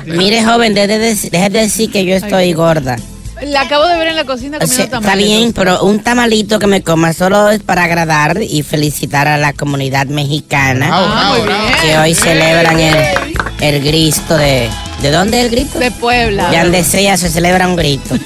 Mire, 0.06 0.42
joven, 0.44 0.72
deje 0.74 0.98
de, 0.98 1.12
dec- 1.12 1.30
deje 1.30 1.50
de 1.50 1.60
decir 1.60 1.90
que 1.90 2.04
yo 2.06 2.14
estoy 2.16 2.52
gorda. 2.54 2.96
La 3.42 3.62
acabo 3.62 3.84
de 3.86 3.98
ver 3.98 4.06
en 4.06 4.16
la 4.16 4.24
cocina 4.24 4.56
O 4.56 4.60
comiendo 4.60 4.74
sea, 4.76 4.84
está 5.00 5.16
bien, 5.16 5.52
pero 5.52 5.82
un 5.82 5.98
tamalito 5.98 6.60
que 6.60 6.68
me 6.68 6.82
coma 6.82 7.12
solo 7.12 7.50
es 7.50 7.60
para 7.62 7.82
agradar 7.82 8.40
y 8.40 8.62
felicitar 8.62 9.26
a 9.26 9.36
la 9.36 9.52
comunidad 9.52 10.06
mexicana 10.06 10.86
Bravo, 10.86 11.06
Ah, 11.08 11.10
bravo, 11.20 11.34
muy 11.38 11.46
bravo. 11.46 11.66
bien. 11.66 11.78
que 11.82 11.98
hoy 11.98 12.14
celebran 12.14 12.78
el, 12.80 13.33
el 13.60 13.82
grito 13.82 14.36
de... 14.36 14.68
¿De 15.02 15.10
dónde 15.10 15.38
es 15.40 15.44
el 15.46 15.50
grito? 15.50 15.78
De 15.78 15.90
Puebla. 15.90 16.50
De 16.50 16.58
donde 16.60 16.82
sea 16.84 17.16
se 17.16 17.28
celebra 17.28 17.68
un 17.68 17.76
grito. 17.76 18.14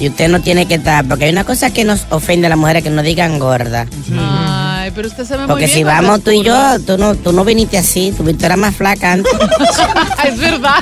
Y 0.00 0.08
usted 0.08 0.28
no 0.28 0.40
tiene 0.40 0.66
que 0.66 0.74
estar, 0.74 1.06
porque 1.06 1.26
hay 1.26 1.30
una 1.30 1.44
cosa 1.44 1.72
que 1.72 1.84
nos 1.84 2.06
ofende 2.10 2.48
a 2.48 2.50
las 2.50 2.58
mujeres 2.58 2.82
que 2.82 2.90
nos 2.90 3.04
digan 3.04 3.38
gorda. 3.38 3.86
Ay, 4.18 4.90
pero 4.92 5.06
usted 5.06 5.24
se 5.24 5.34
ve 5.34 5.38
muy 5.40 5.46
Porque 5.46 5.66
bien. 5.66 5.76
si 5.76 5.84
vamos 5.84 6.24
tú 6.24 6.32
y 6.32 6.42
yo, 6.42 6.80
tú 6.80 6.98
no, 6.98 7.14
tú 7.14 7.32
no 7.32 7.44
viniste 7.44 7.78
así, 7.78 8.12
tú, 8.16 8.24
tú 8.24 8.44
eras 8.44 8.58
más 8.58 8.74
flaca 8.74 9.12
antes. 9.12 9.32
es 10.26 10.38
verdad. 10.38 10.80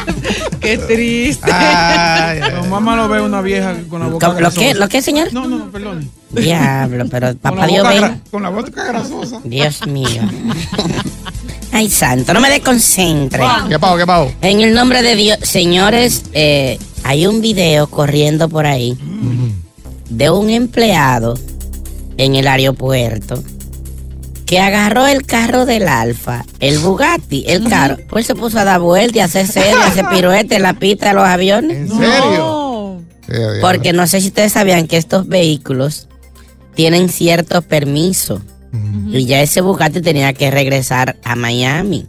Qué 0.58 0.78
triste. 0.78 1.52
Ay, 1.52 2.40
mamá 2.70 2.96
lo 2.96 3.10
ve 3.10 3.20
una 3.20 3.42
vieja 3.42 3.74
con 3.90 4.00
la 4.00 4.06
boca 4.06 4.28
¿Lo, 4.28 4.34
grasosa. 4.36 4.72
¿Lo 4.74 4.88
que, 4.88 5.02
señor? 5.02 5.30
No, 5.34 5.46
no, 5.46 5.58
no, 5.58 5.70
perdón. 5.70 6.10
Diablo, 6.30 7.04
pero 7.10 7.34
papá 7.36 7.66
Dios 7.66 7.86
gra- 7.86 8.20
con 8.30 8.42
la 8.42 8.48
boca 8.48 8.84
grasosa. 8.84 9.40
Dios 9.44 9.86
mío. 9.86 10.22
Ay, 11.72 11.88
santo, 11.88 12.34
no 12.34 12.40
me 12.40 12.50
desconcentre. 12.50 13.42
¿Qué 13.68 13.78
pago, 13.78 13.96
qué 13.96 14.06
pago? 14.06 14.32
En 14.42 14.60
el 14.60 14.74
nombre 14.74 15.02
de 15.02 15.14
Dios, 15.14 15.38
señores, 15.42 16.24
eh, 16.32 16.78
hay 17.04 17.26
un 17.26 17.40
video 17.40 17.86
corriendo 17.86 18.48
por 18.48 18.66
ahí 18.66 18.98
de 20.08 20.30
un 20.30 20.50
empleado 20.50 21.38
en 22.16 22.34
el 22.34 22.48
aeropuerto 22.48 23.42
que 24.46 24.58
agarró 24.58 25.06
el 25.06 25.24
carro 25.26 25.64
del 25.64 25.86
Alfa, 25.86 26.44
el 26.58 26.80
Bugatti, 26.80 27.44
el 27.46 27.68
carro, 27.68 27.98
pues 28.08 28.26
se 28.26 28.34
puso 28.34 28.58
a 28.58 28.64
dar 28.64 28.80
vuelta 28.80 29.18
y 29.18 29.20
a 29.20 29.26
hacer 29.26 29.46
serie, 29.46 29.74
a 29.74 29.86
hacer 29.86 30.06
piruete 30.10 30.56
en 30.56 30.62
la 30.62 30.74
pista 30.74 31.08
de 31.08 31.14
los 31.14 31.24
aviones. 31.24 31.76
¿En 31.76 31.88
serio? 31.88 32.36
No. 32.36 33.00
Porque 33.60 33.92
no 33.92 34.08
sé 34.08 34.20
si 34.20 34.26
ustedes 34.26 34.52
sabían 34.52 34.88
que 34.88 34.96
estos 34.96 35.28
vehículos 35.28 36.08
tienen 36.74 37.08
cierto 37.08 37.62
Y 38.72 39.26
ya 39.26 39.40
ese 39.40 39.60
Bugatti 39.60 40.00
tenía 40.00 40.32
que 40.32 40.50
regresar 40.50 41.16
a 41.24 41.34
Miami. 41.34 42.06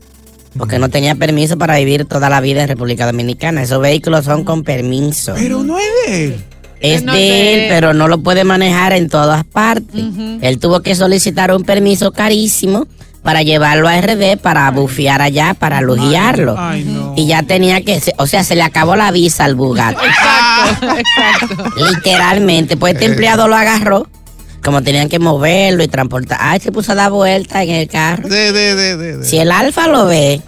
Porque 0.58 0.80
no 0.80 0.89
tenía 0.89 1.15
permiso 1.15 1.58
para 1.58 1.77
vivir 1.77 2.06
toda 2.06 2.30
la 2.30 2.41
vida 2.41 2.63
en 2.63 2.68
República 2.68 3.06
Dominicana. 3.06 3.63
Esos 3.63 3.82
vehículos 3.82 4.25
son 4.25 4.44
con 4.44 4.63
permiso. 4.63 5.34
Pero 5.36 5.63
no 5.63 5.77
es 5.80 5.86
de 6.06 6.25
él. 6.25 6.44
Es 6.82 7.03
No 7.03 7.13
de 7.13 7.53
él, 7.53 7.70
pero 7.70 7.94
no 7.94 8.08
lo 8.08 8.22
puede 8.22 8.44
manejar 8.44 8.91
en 8.94 9.08
todas 9.08 9.44
partes. 9.46 10.03
Él 10.41 10.60
tuvo 10.60 10.82
que 10.82 10.96
solicitar 10.96 11.53
un 11.53 11.63
permiso 11.63 12.12
carísimo 12.12 12.88
para 13.22 13.44
llevarlo 13.44 13.88
a 13.88 14.01
RD 14.01 14.38
para 14.38 14.70
bufear 14.72 15.22
allá, 15.22 15.53
para 15.53 15.82
lujiarlo. 15.82 16.56
Ay, 16.58 16.84
no. 16.84 17.13
Y 17.15 17.27
ya 17.27 17.44
tenía 17.44 17.82
que, 17.82 18.01
o 18.18 18.25
sea, 18.25 18.44
se 18.44 18.56
le 18.56 18.63
acabó 18.63 18.96
la 18.96 19.12
visa 19.12 19.46
al 19.46 19.56
Bugatti. 19.56 20.03
Exacto, 20.03 20.88
exacto. 20.98 21.72
Literalmente, 21.94 22.77
pues 22.77 22.96
este 22.96 23.06
empleado 23.06 23.48
lo 23.48 23.56
agarró, 23.56 24.08
como 24.63 24.82
tenían 24.84 25.10
que 25.10 25.20
moverlo 25.20 25.84
y 25.84 25.88
transportar. 25.88 26.38
Ay, 26.41 26.60
se 26.60 26.72
puso 26.72 26.91
a 26.91 26.96
dar 26.96 27.12
vueltas 27.12 27.63
en 27.63 27.70
el 27.72 27.88
carro. 27.88 28.27
De, 28.30 28.51
de, 28.51 28.75
de, 28.75 28.98
de, 28.98 29.18
de. 29.18 29.25
Si 29.25 29.38
el 29.38 29.51
alfa 29.51 29.88
lo 29.88 30.06
ve, 30.06 30.41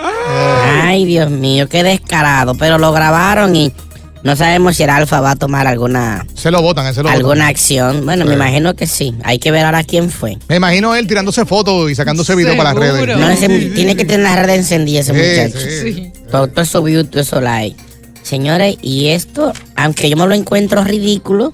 ay 0.84 1.06
Dios 1.06 1.30
mío, 1.30 1.68
qué 1.70 1.84
descarado. 1.84 2.56
Pero 2.56 2.78
lo 2.78 2.92
grabaron 2.92 3.56
y 3.56 3.72
no 4.24 4.36
sabemos 4.36 4.78
si 4.78 4.84
el 4.84 4.90
alfa 4.90 5.20
va 5.20 5.32
a 5.32 5.36
tomar 5.36 5.68
alguna, 5.68 6.26
Se 6.34 6.50
lo 6.50 6.62
botan, 6.62 6.86
ese 6.88 6.98
lo 7.02 7.04
botan. 7.10 7.18
alguna 7.18 7.48
acción. 7.48 8.06
Bueno, 8.06 8.24
me 8.26 8.36
imagino 8.36 8.74
que 8.76 8.88
sí. 8.88 9.14
Hay 9.24 9.38
que 9.40 9.52
ver 9.52 9.66
ahora 9.66 9.84
quién 9.84 10.10
fue. 10.10 10.38
Me 10.48 10.56
imagino 10.56 10.96
él 10.96 11.08
tirándose 11.08 11.46
fotos 11.46 11.92
y 11.92 11.96
sacándose 11.96 12.34
video 12.36 12.56
para 12.56 12.74
las 12.74 12.80
redes. 12.80 13.18
No, 13.18 13.30
ese- 13.30 13.50
tiene 13.50 13.96
que 13.98 14.06
tener 14.06 14.24
las 14.26 14.46
redes 14.46 14.60
encendidas 14.60 15.10
ese 15.10 15.14
Sí, 15.14 15.42
muchacho. 15.42 15.66
sí. 15.66 15.94
Sí. 15.94 16.12
Todo, 16.32 16.48
todo 16.48 16.62
eso 16.62 16.82
view, 16.84 17.04
todo 17.04 17.22
eso 17.22 17.42
like. 17.42 17.76
Señores, 18.22 18.78
y 18.82 19.08
esto, 19.10 19.52
aunque 19.76 20.10
yo 20.10 20.16
me 20.16 20.26
lo 20.26 20.34
encuentro 20.34 20.82
ridículo, 20.86 21.54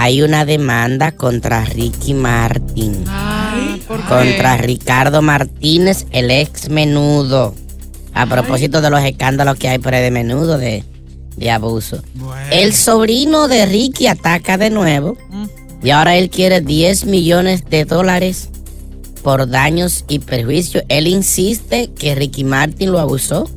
hay 0.00 0.22
una 0.22 0.44
demanda 0.44 1.10
contra 1.10 1.64
Ricky 1.64 2.14
Martin. 2.14 3.04
¿por 3.88 3.96
qué? 3.96 4.04
Contra 4.08 4.56
Ricardo 4.56 5.22
Martínez, 5.22 6.06
el 6.12 6.30
ex 6.30 6.68
menudo. 6.68 7.52
A 8.14 8.26
propósito 8.26 8.80
de 8.80 8.90
los 8.90 9.02
escándalos 9.02 9.58
que 9.58 9.68
hay 9.68 9.80
por 9.80 9.94
ahí 9.94 10.02
de 10.04 10.12
menudo 10.12 10.56
de, 10.56 10.84
de 11.36 11.50
abuso. 11.50 12.00
El 12.52 12.74
sobrino 12.74 13.48
de 13.48 13.66
Ricky 13.66 14.06
ataca 14.06 14.56
de 14.56 14.70
nuevo. 14.70 15.18
Y 15.82 15.90
ahora 15.90 16.16
él 16.16 16.30
quiere 16.30 16.60
10 16.60 17.06
millones 17.06 17.68
de 17.68 17.84
dólares 17.84 18.50
por 19.24 19.48
daños 19.48 20.04
y 20.08 20.20
perjuicios. 20.20 20.84
Él 20.88 21.08
insiste 21.08 21.90
que 21.98 22.14
Ricky 22.14 22.44
Martin 22.44 22.92
lo 22.92 23.00
abusó 23.00 23.50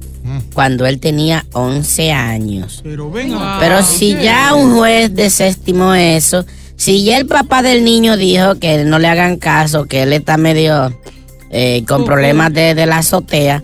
cuando 0.53 0.85
él 0.85 0.99
tenía 0.99 1.45
11 1.53 2.11
años. 2.11 2.81
Pero 2.83 3.09
venga. 3.09 3.57
Pero 3.59 3.83
si 3.83 4.15
ya 4.21 4.53
un 4.53 4.75
juez 4.75 5.13
desestimó 5.13 5.93
eso, 5.93 6.45
si 6.75 7.03
ya 7.03 7.17
el 7.17 7.27
papá 7.27 7.61
del 7.61 7.83
niño 7.83 8.17
dijo 8.17 8.55
que 8.55 8.83
no 8.83 8.99
le 8.99 9.07
hagan 9.07 9.37
caso, 9.37 9.85
que 9.85 10.03
él 10.03 10.13
está 10.13 10.37
medio 10.37 10.95
eh, 11.51 11.83
con 11.87 12.05
problemas 12.05 12.53
de, 12.53 12.75
de 12.75 12.85
la 12.85 12.99
azotea, 12.99 13.63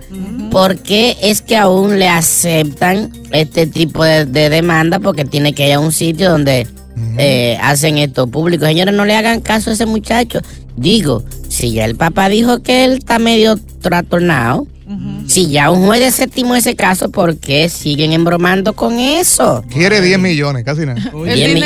por 0.52 0.78
qué 0.78 1.18
es 1.22 1.42
que 1.42 1.58
aún 1.58 2.00
le 2.00 2.08
aceptan 2.08 3.12
este 3.32 3.68
tipo 3.68 4.04
de, 4.04 4.26
de 4.26 4.50
demanda, 4.50 5.00
porque 5.00 5.26
tiene 5.26 5.54
que 5.54 5.68
ir 5.68 5.74
a 5.74 5.80
un 5.80 5.92
sitio 5.92 6.30
donde 6.30 6.68
eh, 7.18 7.58
hacen 7.62 7.98
esto 7.98 8.28
público. 8.28 8.66
Señores, 8.66 8.94
no 8.94 9.06
le 9.06 9.16
hagan 9.16 9.42
caso 9.42 9.70
a 9.70 9.74
ese 9.74 9.86
muchacho. 9.86 10.40
Digo, 10.76 11.24
si 11.48 11.72
ya 11.72 11.86
el 11.86 11.96
papá 11.96 12.30
dijo 12.30 12.62
que 12.62 12.86
él 12.86 12.94
está 12.94 13.20
medio 13.20 13.58
trastornado, 13.82 14.68
si 15.28 15.50
ya 15.50 15.70
un 15.70 15.86
juez 15.86 16.00
desestimó 16.00 16.56
ese 16.56 16.76
caso, 16.76 17.10
¿por 17.12 17.38
qué 17.38 17.68
siguen 17.70 18.14
embromando 18.14 18.74
con 18.74 19.00
eso? 19.00 19.64
Quiere 19.70 20.00
10 20.02 20.18
millones, 20.20 20.64
casi 20.64 20.86
nada. 20.86 21.12
Diez 21.36 21.54
mi- 21.54 21.60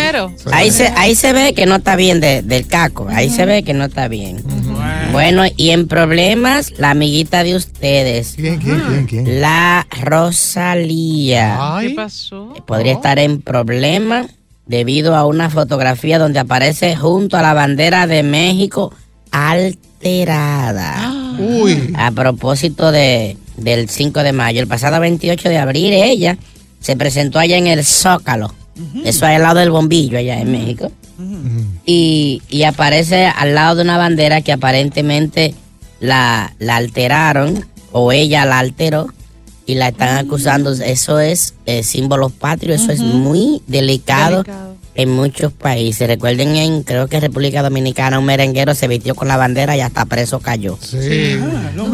Ahí 0.51 0.71
se, 0.71 0.87
ahí 0.95 1.13
se 1.15 1.31
ve 1.31 1.53
que 1.53 1.65
no 1.67 1.75
está 1.75 1.95
bien 1.95 2.19
de- 2.19 2.41
del 2.41 2.65
caco. 2.67 3.07
Ahí 3.09 3.29
se 3.29 3.45
ve 3.45 3.63
que 3.63 3.73
no 3.75 3.85
está 3.85 4.07
bien. 4.07 4.43
Bueno, 5.11 5.43
y 5.57 5.69
en 5.71 5.87
problemas, 5.87 6.71
la 6.79 6.91
amiguita 6.91 7.43
de 7.43 7.55
ustedes. 7.55 8.33
¿Quién, 8.35 8.57
quién, 8.59 8.79
quién, 8.87 9.05
quién? 9.05 9.41
La 9.41 9.85
Rosalía. 10.01 11.59
¿Qué 11.81 11.89
pasó? 11.91 12.53
Podría 12.65 12.93
estar 12.93 13.19
en 13.19 13.41
problemas 13.41 14.27
debido 14.65 15.15
a 15.15 15.25
una 15.25 15.49
fotografía 15.49 16.17
donde 16.17 16.39
aparece 16.39 16.95
junto 16.95 17.37
a 17.37 17.41
la 17.41 17.53
bandera 17.53 18.07
de 18.07 18.23
México 18.23 18.93
alterada. 19.31 21.13
Uy. 21.41 21.93
A 21.95 22.11
propósito 22.11 22.91
de, 22.91 23.37
del 23.57 23.89
5 23.89 24.23
de 24.23 24.33
mayo, 24.33 24.61
el 24.61 24.67
pasado 24.67 24.99
28 24.99 25.49
de 25.49 25.57
abril, 25.57 25.93
ella 25.93 26.37
se 26.79 26.95
presentó 26.95 27.39
allá 27.39 27.57
en 27.57 27.67
el 27.67 27.83
Zócalo. 27.85 28.53
Eso 29.03 29.27
es 29.27 29.35
al 29.35 29.41
lado 29.41 29.59
del 29.59 29.69
bombillo, 29.69 30.17
allá 30.17 30.39
en 30.39 30.51
México. 30.51 30.91
Y, 31.85 32.41
y 32.49 32.63
aparece 32.63 33.25
al 33.25 33.53
lado 33.53 33.75
de 33.75 33.83
una 33.83 33.97
bandera 33.97 34.41
que 34.41 34.51
aparentemente 34.51 35.53
la, 35.99 36.53
la 36.57 36.77
alteraron 36.77 37.65
o 37.91 38.11
ella 38.11 38.45
la 38.45 38.59
alteró 38.59 39.07
y 39.65 39.75
la 39.75 39.89
están 39.89 40.17
acusando. 40.17 40.71
Eso 40.71 41.19
es 41.19 41.53
eh, 41.65 41.83
símbolos 41.83 42.31
patrios, 42.31 42.81
eso 42.81 42.91
es 42.91 43.01
muy 43.01 43.61
delicado, 43.67 44.43
en 44.95 45.09
muchos 45.09 45.53
países. 45.53 46.07
Recuerden, 46.07 46.55
en 46.55 46.83
creo 46.83 47.07
que 47.07 47.19
República 47.19 47.61
Dominicana, 47.63 48.19
un 48.19 48.25
merenguero 48.25 48.75
se 48.75 48.87
vistió 48.87 49.15
con 49.15 49.27
la 49.27 49.37
bandera 49.37 49.75
y 49.77 49.81
hasta 49.81 50.05
preso 50.05 50.39
cayó. 50.39 50.77
Sí. 50.81 51.37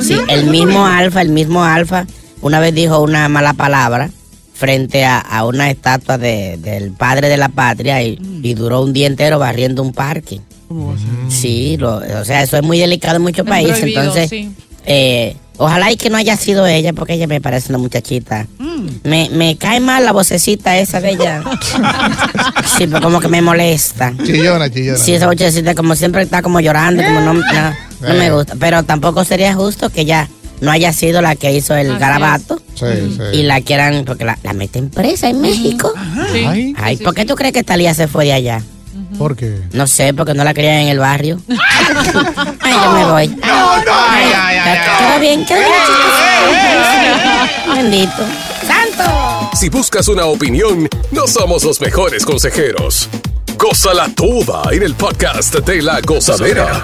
Sí, 0.01 0.17
el 0.29 0.47
mismo 0.47 0.85
Alfa, 0.85 1.21
el 1.21 1.29
mismo 1.29 1.63
Alfa, 1.63 2.05
una 2.41 2.59
vez 2.59 2.73
dijo 2.73 2.99
una 3.01 3.27
mala 3.29 3.53
palabra 3.53 4.09
frente 4.53 5.05
a, 5.05 5.19
a 5.19 5.45
una 5.45 5.69
estatua 5.69 6.17
de- 6.17 6.57
del 6.57 6.91
padre 6.91 7.29
de 7.29 7.37
la 7.37 7.49
patria 7.49 8.01
y, 8.01 8.17
y 8.41 8.53
duró 8.55 8.81
un 8.81 8.91
día 8.93 9.05
entero 9.07 9.37
barriendo 9.37 9.83
un 9.83 9.93
parque. 9.93 10.41
Sí, 11.29 11.77
lo- 11.77 11.97
o 11.97 12.25
sea, 12.25 12.41
eso 12.43 12.57
es 12.57 12.63
muy 12.63 12.79
delicado 12.79 13.17
en 13.17 13.21
muchos 13.21 13.45
Es 13.45 13.49
países. 13.49 13.77
prohibido, 13.77 14.01
Entonces, 14.01 14.29
sí. 14.29 14.51
eh, 14.85 15.35
ojalá 15.57 15.91
y 15.91 15.97
que 15.97 16.09
no 16.09 16.17
haya 16.17 16.37
sido 16.37 16.65
ella, 16.65 16.93
porque 16.93 17.13
ella 17.13 17.27
me 17.27 17.41
parece 17.41 17.69
una 17.69 17.77
muchachita. 17.77 18.47
Me, 19.03 19.29
me 19.31 19.57
cae 19.57 19.79
mal 19.79 20.05
la 20.05 20.11
vocecita 20.11 20.77
esa 20.77 21.01
de 21.01 21.11
ella. 21.11 21.43
sí, 22.77 22.87
pero 22.87 23.01
como 23.01 23.19
que 23.19 23.27
me 23.27 23.41
molesta. 23.41 24.13
Chillona, 24.23 24.69
chillona. 24.69 24.97
Sí, 24.97 25.13
esa 25.13 25.27
vocecita 25.27 25.75
como 25.75 25.95
siempre 25.95 26.21
está 26.23 26.41
como 26.41 26.59
llorando, 26.59 27.03
como 27.03 27.19
no, 27.21 27.33
no, 27.33 27.41
no 27.41 28.13
me 28.13 28.31
gusta. 28.31 28.55
Pero 28.59 28.83
tampoco 28.83 29.23
sería 29.23 29.53
justo 29.53 29.89
que 29.89 30.01
ella 30.01 30.29
no 30.61 30.71
haya 30.71 30.93
sido 30.93 31.21
la 31.21 31.35
que 31.35 31.53
hizo 31.53 31.75
el 31.75 31.91
Así 31.91 31.99
garabato. 31.99 32.61
Sí, 32.75 32.85
sí. 33.15 33.39
Y 33.39 33.43
la 33.43 33.61
quieran, 33.61 34.03
porque 34.05 34.25
la, 34.25 34.37
la 34.43 34.53
meten 34.53 34.89
presa 34.89 35.29
en 35.29 35.41
México. 35.41 35.91
Ay. 36.31 36.73
Ay, 36.77 36.97
¿por 36.97 37.13
qué 37.13 37.25
tú 37.25 37.35
crees 37.35 37.53
que 37.53 37.63
Talía 37.63 37.93
se 37.93 38.07
fue 38.07 38.25
de 38.25 38.33
allá? 38.33 38.63
¿Por 39.17 39.35
qué? 39.35 39.61
No 39.71 39.87
sé, 39.87 40.13
porque 40.13 40.33
no 40.33 40.43
la 40.43 40.53
querían 40.53 40.75
en 40.81 40.89
el 40.89 40.99
barrio. 40.99 41.39
Ay, 41.49 42.73
yo 42.83 42.91
me 42.91 43.05
voy. 43.05 43.39
Ay, 43.41 44.31
ay, 44.35 44.57
ay, 44.57 44.79
Quedó 44.99 45.19
bien, 45.19 45.45
quedó 45.45 45.59
bien, 45.59 45.71
chicos. 45.85 47.75
Bendito. 47.75 48.23
¡Santo! 48.67 49.49
Si 49.55 49.69
buscas 49.69 50.07
una 50.07 50.25
opinión, 50.25 50.87
no 51.11 51.27
somos 51.27 51.63
los 51.63 51.81
mejores 51.81 52.25
consejeros. 52.25 53.09
Gózala 53.57 54.09
toda 54.15 54.71
en 54.71 54.83
el 54.83 54.93
podcast 54.93 55.55
de 55.55 55.81
la 55.81 55.99
gozadera. 56.01 56.83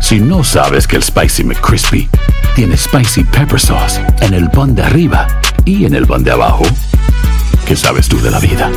Si 0.00 0.20
no 0.20 0.42
sabes 0.42 0.86
que 0.86 0.96
el 0.96 1.02
Spicy 1.02 1.44
McCrispy 1.44 2.08
tiene 2.54 2.76
Spicy 2.76 3.24
Pepper 3.24 3.60
Sauce 3.60 4.00
en 4.20 4.34
el 4.34 4.50
pan 4.50 4.74
de 4.74 4.82
arriba 4.82 5.26
y 5.64 5.84
en 5.84 5.94
el 5.94 6.06
pan 6.06 6.24
de 6.24 6.30
abajo, 6.30 6.64
¿qué 7.66 7.76
sabes 7.76 8.08
tú 8.08 8.20
de 8.20 8.30
la 8.30 8.38
vida? 8.38 8.70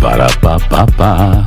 Para, 0.00 0.26
pa, 0.40 0.58
pa, 0.58 0.86
pa. 0.86 1.46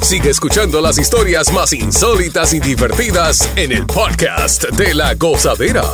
Sigue 0.00 0.30
escuchando 0.30 0.80
las 0.80 0.98
historias 0.98 1.52
más 1.52 1.72
insólitas 1.72 2.52
y 2.52 2.60
divertidas 2.60 3.48
en 3.56 3.72
el 3.72 3.86
podcast 3.86 4.64
de 4.70 4.94
la 4.94 5.14
gozadera. 5.14 5.84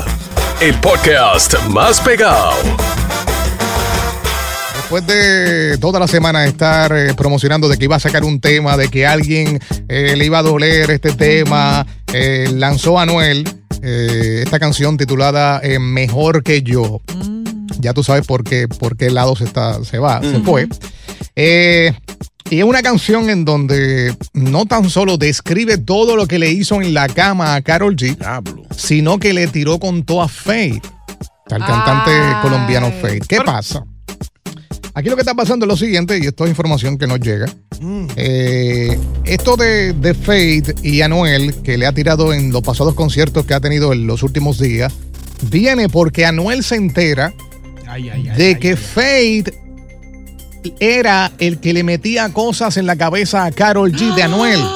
El 0.61 0.75
podcast 0.81 1.55
más 1.69 2.01
pegado. 2.01 2.53
Después 4.91 5.07
de 5.07 5.77
toda 5.77 6.01
la 6.01 6.09
semana 6.09 6.47
estar 6.47 6.91
eh, 6.97 7.13
promocionando 7.13 7.69
de 7.69 7.77
que 7.77 7.85
iba 7.85 7.97
a 7.97 8.01
sacar 8.01 8.25
un 8.25 8.41
tema, 8.41 8.79
de 8.79 8.89
que 8.89 9.07
a 9.07 9.13
alguien 9.13 9.61
eh, 9.87 10.15
le 10.17 10.25
iba 10.25 10.39
a 10.39 10.43
doler 10.43 10.91
este 10.91 11.13
tema, 11.13 11.87
eh, 12.11 12.49
lanzó 12.55 12.99
Anuel 12.99 13.47
eh, 13.83 14.41
esta 14.45 14.59
canción 14.59 14.97
titulada 14.97 15.61
eh, 15.63 15.79
Mejor 15.79 16.43
que 16.43 16.63
yo. 16.63 17.03
Ya 17.81 17.93
tú 17.93 18.03
sabes 18.03 18.27
por 18.27 18.45
qué, 18.45 18.67
por 18.67 18.97
qué 18.97 19.11
lado 19.11 19.37
se, 19.37 19.45
está, 19.45 19.85
se 19.85 19.99
va, 19.99 20.23
se 20.23 20.41
fue. 20.41 20.67
Eh, 21.37 21.93
y 22.49 22.61
es 22.61 22.65
una 22.65 22.81
canción 22.81 23.29
en 23.29 23.45
donde 23.45 24.17
no 24.33 24.65
tan 24.65 24.89
solo 24.89 25.19
describe 25.19 25.77
todo 25.77 26.17
lo 26.17 26.27
que 26.27 26.39
le 26.39 26.51
hizo 26.51 26.81
en 26.81 26.95
la 26.95 27.09
cama 27.09 27.57
a 27.57 27.61
Carol 27.61 27.95
G, 27.95 28.17
sino 28.75 29.19
que 29.19 29.35
le 29.35 29.49
tiró 29.49 29.79
con 29.79 30.05
toda 30.05 30.29
Faith, 30.29 30.87
al 31.51 31.61
cantante 31.61 32.11
colombiano 32.41 32.91
Faith. 33.03 33.27
¿Qué 33.27 33.43
pasa? 33.43 33.85
Aquí 34.99 35.09
lo 35.09 35.15
que 35.15 35.23
está 35.23 35.35
pasando 35.35 35.65
es 35.65 35.69
lo 35.69 35.77
siguiente, 35.77 36.19
y 36.19 36.27
esto 36.27 36.43
es 36.43 36.51
información 36.51 36.99
que 36.99 37.07
nos 37.07 37.21
llega. 37.21 37.47
Eh, 38.17 38.99
esto 39.25 39.57
de, 39.57 39.93
de 39.93 40.13
Faith 40.13 40.85
y 40.85 41.03
Anuel, 41.03 41.55
que 41.63 41.79
le 41.79 41.87
ha 41.87 41.93
tirado 41.93 42.33
en 42.33 42.51
los 42.51 42.63
pasados 42.63 42.95
conciertos 42.95 43.47
que 43.47 43.55
ha 43.55 43.61
tenido 43.61 43.93
en 43.93 44.09
los 44.09 44.25
últimos 44.25 44.59
días, 44.59 44.93
viene 45.53 45.89
porque 45.89 46.27
Anuel 46.27 46.65
se 46.65 46.75
entera 46.75 47.33
de 48.37 48.59
que 48.59 48.75
Faith 48.75 49.51
era 50.81 51.31
el 51.39 51.61
que 51.61 51.73
le 51.73 51.85
metía 51.85 52.33
cosas 52.33 52.77
en 52.77 52.87
la 52.87 52.97
cabeza 52.97 53.45
a 53.45 53.53
Carol 53.53 53.93
G 53.93 54.17
de 54.17 54.23
Anuel. 54.25 54.61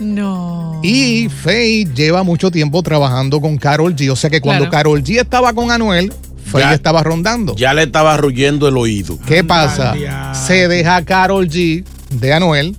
No. 0.00 0.80
Y 0.82 1.28
Faith 1.28 1.94
lleva 1.94 2.24
mucho 2.24 2.50
tiempo 2.50 2.82
trabajando 2.82 3.40
con 3.40 3.56
Carol 3.56 3.94
G. 3.94 4.10
O 4.10 4.16
sea 4.16 4.28
que 4.28 4.40
cuando 4.40 4.64
Claro. 4.64 4.72
Carol 4.72 5.04
G 5.04 5.20
estaba 5.20 5.52
con 5.52 5.70
Anuel, 5.70 6.12
Faith 6.44 6.64
Ya- 6.64 6.74
estaba 6.74 7.02
rondando. 7.02 7.54
Ya 7.56 7.74
le 7.74 7.82
estaba 7.84 8.16
ruyendo 8.16 8.68
el 8.68 8.76
oído. 8.76 9.18
¿Qué 9.26 9.42
pasa? 9.44 9.94
Se 10.34 10.68
deja 10.68 10.96
a 10.96 11.04
Carol 11.04 11.48
G 11.48 11.84
de 12.10 12.32
Anuel. 12.32 12.76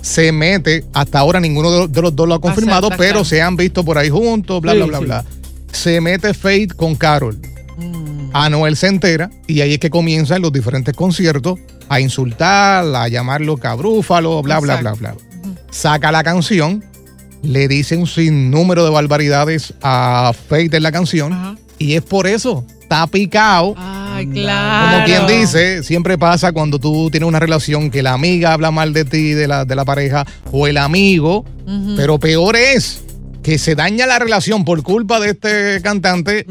Se 0.00 0.32
mete, 0.32 0.84
hasta 0.92 1.20
ahora 1.20 1.38
ninguno 1.38 1.70
de 1.70 1.78
los, 1.78 1.92
de 1.92 2.02
los 2.02 2.16
dos 2.16 2.26
lo 2.26 2.34
ha 2.34 2.40
confirmado, 2.40 2.88
Acepta, 2.88 2.96
pero 2.98 3.12
claro. 3.12 3.24
se 3.24 3.40
han 3.40 3.56
visto 3.56 3.84
por 3.84 3.98
ahí 3.98 4.08
juntos, 4.10 4.60
bla, 4.60 4.72
Sí, 4.72 4.78
bla, 4.78 4.86
bla, 4.86 4.98
sí. 4.98 5.04
bla. 5.04 5.24
Se 5.72 6.00
mete 6.00 6.34
Faith 6.34 6.74
con 6.74 6.96
Carol. 6.96 7.38
Mm. 7.78 8.30
Anuel 8.32 8.76
se 8.76 8.88
entera 8.88 9.30
y 9.46 9.60
ahí 9.60 9.74
es 9.74 9.78
que 9.78 9.90
comienzan 9.90 10.42
los 10.42 10.52
diferentes 10.52 10.94
conciertos 10.96 11.60
a 11.88 12.00
insultar, 12.00 12.84
a 12.96 13.06
llamarlo 13.08 13.56
cabrúfalo, 13.58 14.42
bla, 14.42 14.58
bla, 14.58 14.78
bla, 14.78 14.92
bla. 14.94 15.14
Saca 15.70 16.10
la 16.10 16.24
canción, 16.24 16.84
le 17.42 17.68
dice 17.68 17.96
un 17.96 18.06
sinnúmero 18.08 18.84
de 18.84 18.90
barbaridades 18.90 19.72
a 19.82 20.32
Faith 20.48 20.74
en 20.74 20.82
la 20.82 20.90
canción 20.90 21.58
y 21.82 21.94
es 21.94 22.02
por 22.02 22.26
eso, 22.26 22.64
está 22.80 23.06
picado. 23.06 23.74
Ay, 23.76 24.26
claro. 24.28 24.92
Como 24.92 25.04
quien 25.04 25.40
dice, 25.40 25.82
siempre 25.82 26.16
pasa 26.16 26.52
cuando 26.52 26.78
tú 26.78 27.10
tienes 27.10 27.28
una 27.28 27.40
relación 27.40 27.90
que 27.90 28.02
la 28.02 28.12
amiga 28.12 28.52
habla 28.52 28.70
mal 28.70 28.92
de 28.92 29.04
ti, 29.04 29.32
de 29.32 29.48
la, 29.48 29.64
de 29.64 29.74
la 29.74 29.84
pareja, 29.84 30.26
o 30.52 30.66
el 30.66 30.76
amigo, 30.76 31.44
pero 31.96 32.18
peor 32.18 32.56
es 32.56 33.02
que 33.42 33.58
se 33.58 33.74
daña 33.74 34.06
la 34.06 34.18
relación 34.18 34.64
por 34.64 34.82
culpa 34.82 35.18
de 35.18 35.30
este 35.30 35.82
cantante 35.82 36.46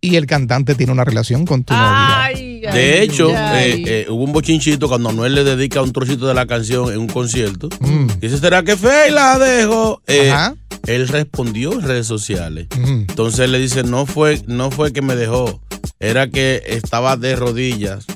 y 0.00 0.16
el 0.16 0.26
cantante 0.26 0.74
tiene 0.74 0.92
una 0.92 1.04
relación 1.04 1.44
con 1.44 1.64
tu 1.64 1.74
novia. 1.74 2.30
De 2.72 3.02
hecho, 3.02 3.30
eh, 3.30 3.82
eh, 3.86 4.06
hubo 4.08 4.24
un 4.24 4.32
bochinchito 4.32 4.88
cuando 4.88 5.08
Anuel 5.10 5.34
le 5.34 5.44
dedica 5.44 5.82
un 5.82 5.92
trocito 5.92 6.26
de 6.26 6.34
la 6.34 6.46
canción 6.46 6.92
en 6.92 6.98
un 6.98 7.08
concierto. 7.08 7.68
Dice, 8.20 8.38
¿será 8.38 8.62
que 8.62 8.76
Fey 8.76 9.10
la 9.10 9.38
dejo? 9.38 10.02
Eh, 10.06 10.32
él 10.86 11.08
respondió 11.08 11.72
en 11.72 11.82
redes 11.82 12.06
sociales. 12.06 12.66
Entonces 12.76 13.40
él 13.40 13.52
le 13.52 13.58
dice, 13.58 13.82
no 13.82 14.06
fue, 14.06 14.40
no 14.46 14.70
fue 14.70 14.92
que 14.92 15.02
me 15.02 15.16
dejó, 15.16 15.60
era 15.98 16.28
que 16.28 16.62
estaba 16.66 17.16
de 17.16 17.36
rodillas 17.36 18.06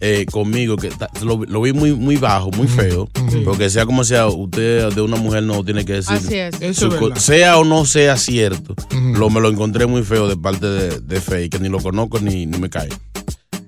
eh, 0.00 0.26
conmigo, 0.30 0.76
que 0.76 0.90
lo, 1.22 1.44
lo 1.44 1.62
vi 1.62 1.72
muy, 1.72 1.94
muy 1.94 2.16
bajo, 2.16 2.50
muy 2.52 2.66
feo. 2.68 3.08
Porque 3.44 3.70
sea 3.70 3.86
como 3.86 4.04
sea, 4.04 4.26
usted 4.26 4.92
de 4.92 5.00
una 5.00 5.16
mujer 5.16 5.42
no 5.42 5.64
tiene 5.64 5.84
que 5.84 5.94
decir. 5.94 6.16
Así 6.16 6.34
es. 6.34 6.54
Eso 6.60 7.10
es 7.14 7.22
sea 7.22 7.56
o 7.58 7.64
no 7.64 7.84
sea 7.86 8.16
cierto, 8.16 8.74
lo, 8.92 9.30
me 9.30 9.40
lo 9.40 9.48
encontré 9.48 9.86
muy 9.86 10.02
feo 10.02 10.28
de 10.28 10.36
parte 10.36 10.66
de, 10.66 11.00
de 11.00 11.20
Fey, 11.20 11.48
que 11.48 11.58
ni 11.58 11.68
lo 11.68 11.78
conozco 11.78 12.18
ni, 12.20 12.46
ni 12.46 12.58
me 12.58 12.68
cae. 12.68 12.88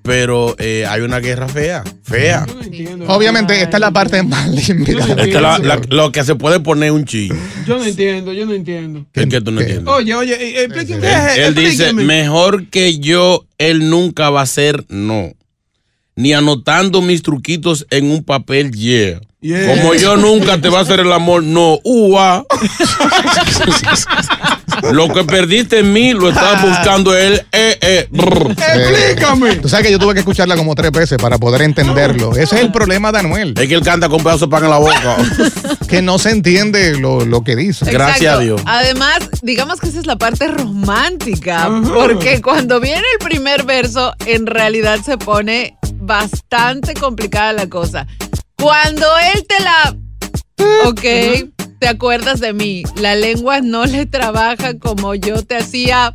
Pero 0.06 0.54
eh, 0.58 0.86
hay 0.88 1.00
una 1.02 1.18
guerra 1.18 1.48
fea, 1.48 1.82
fea. 2.04 2.46
Obviamente, 3.08 3.60
esta 3.60 3.76
es 3.76 3.80
la 3.80 3.90
parte 3.90 4.22
más 4.22 4.48
limpia. 4.48 4.98
Esta 5.00 5.22
es 5.24 5.34
la- 5.34 5.58
la- 5.58 5.80
lo 5.88 6.12
que 6.12 6.22
se 6.24 6.34
puede 6.36 6.60
poner 6.60 6.92
un 6.92 7.04
chin. 7.04 7.32
Yo 7.66 7.76
no 7.78 7.84
entiendo, 7.84 8.32
yo 8.32 8.46
no 8.46 8.54
entiendo. 8.54 9.04
Es 9.12 9.26
que 9.26 9.40
tú 9.40 9.50
no 9.50 9.60
entiendes. 9.60 9.92
Oye, 9.92 10.14
oye, 10.14 10.34
eh, 10.34 10.64
explíqueme. 10.64 11.06
Él, 11.34 11.40
él 11.42 11.54
dice, 11.54 11.92
mejor 11.92 12.66
que 12.68 12.98
yo, 13.00 13.44
él 13.58 13.90
nunca 13.90 14.30
va 14.30 14.42
a 14.42 14.46
ser 14.46 14.84
no. 14.88 15.32
Ni 16.14 16.32
anotando 16.32 17.02
mis 17.02 17.22
truquitos 17.22 17.86
en 17.90 18.10
un 18.10 18.22
papel, 18.24 18.70
yeah. 18.72 19.20
Yeah. 19.42 19.76
Como 19.76 19.94
yo 19.94 20.16
nunca 20.16 20.58
te 20.60 20.70
va 20.70 20.78
a 20.78 20.82
hacer 20.82 21.00
el 21.00 21.12
amor, 21.12 21.42
no. 21.42 21.78
Ua. 21.84 22.46
Lo 24.92 25.12
que 25.12 25.24
perdiste 25.24 25.80
en 25.80 25.92
mí 25.92 26.12
lo 26.12 26.28
estás 26.28 26.62
buscando 26.62 27.16
él. 27.16 27.42
Eh, 27.52 27.78
eh. 27.80 28.08
Explícame. 28.10 29.56
Tú 29.56 29.68
sabes 29.68 29.86
que 29.86 29.92
yo 29.92 29.98
tuve 29.98 30.14
que 30.14 30.20
escucharla 30.20 30.56
como 30.56 30.74
tres 30.74 30.90
veces 30.92 31.18
para 31.18 31.38
poder 31.38 31.62
entenderlo. 31.62 32.32
Ese 32.32 32.56
es 32.56 32.62
el 32.62 32.72
problema 32.72 33.12
de 33.12 33.18
Anuel. 33.18 33.54
Es 33.56 33.68
que 33.68 33.74
él 33.74 33.82
canta 33.82 34.08
con 34.08 34.22
pedazo 34.22 34.46
de 34.46 34.50
pan 34.50 34.64
en 34.64 34.70
la 34.70 34.78
boca. 34.78 35.16
que 35.88 36.02
no 36.02 36.18
se 36.18 36.30
entiende 36.30 36.98
lo, 36.98 37.24
lo 37.24 37.42
que 37.42 37.56
dice. 37.56 37.90
Exacto. 37.90 38.56
Además, 38.66 39.18
digamos 39.42 39.80
que 39.80 39.88
esa 39.88 40.00
es 40.00 40.06
la 40.06 40.16
parte 40.16 40.48
romántica, 40.48 41.70
porque 41.94 42.40
cuando 42.40 42.80
viene 42.80 43.02
el 43.18 43.24
primer 43.24 43.64
verso, 43.64 44.12
en 44.26 44.46
realidad 44.46 45.00
se 45.04 45.18
pone 45.18 45.76
bastante 45.94 46.94
complicada 46.94 47.52
la 47.52 47.68
cosa. 47.68 48.06
Cuando 48.56 49.06
él 49.34 49.46
te 49.46 49.62
la... 49.62 49.96
Ok, 50.86 51.04
te 51.78 51.88
acuerdas 51.88 52.40
de 52.40 52.52
mí, 52.52 52.82
la 53.00 53.14
lengua 53.14 53.60
no 53.60 53.84
le 53.86 54.06
trabaja 54.06 54.78
como 54.78 55.14
yo 55.14 55.42
te 55.42 55.56
hacía... 55.56 56.14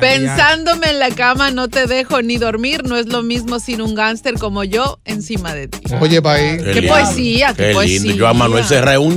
Pensándome 0.00 0.90
en 0.90 0.98
la 0.98 1.10
cama 1.10 1.50
no 1.50 1.68
te 1.68 1.86
dejo 1.86 2.22
ni 2.22 2.36
dormir, 2.36 2.84
no 2.84 2.96
es 2.96 3.06
lo 3.06 3.22
mismo 3.22 3.58
sin 3.58 3.80
un 3.80 3.94
gángster 3.94 4.34
como 4.34 4.64
yo 4.64 5.00
encima 5.04 5.54
de 5.54 5.68
ti. 5.68 5.78
Oye, 6.00 6.20
país. 6.22 6.62
Qué 6.62 6.82
poesía, 6.82 7.54
qué 7.54 7.68
Qué 7.68 7.72
poesía. 7.72 8.00
lindo. 8.00 8.16
Yo 8.16 8.28
a 8.28 8.34
Manuel 8.34 8.64
Serra 8.64 8.98
un, 8.98 9.14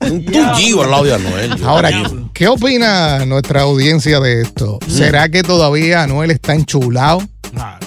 un 0.00 0.24
tullido 0.24 0.82
al 0.84 0.90
lado 0.90 1.04
de 1.04 1.14
Anuel. 1.14 1.56
Ahora. 1.64 1.90
¿qué 2.32 2.48
opina 2.48 3.24
nuestra 3.26 3.62
audiencia 3.62 4.20
de 4.20 4.42
esto? 4.42 4.78
¿Será 4.88 5.28
que 5.28 5.42
todavía 5.42 6.02
Anuel 6.02 6.30
está 6.30 6.54
enchulado, 6.54 7.22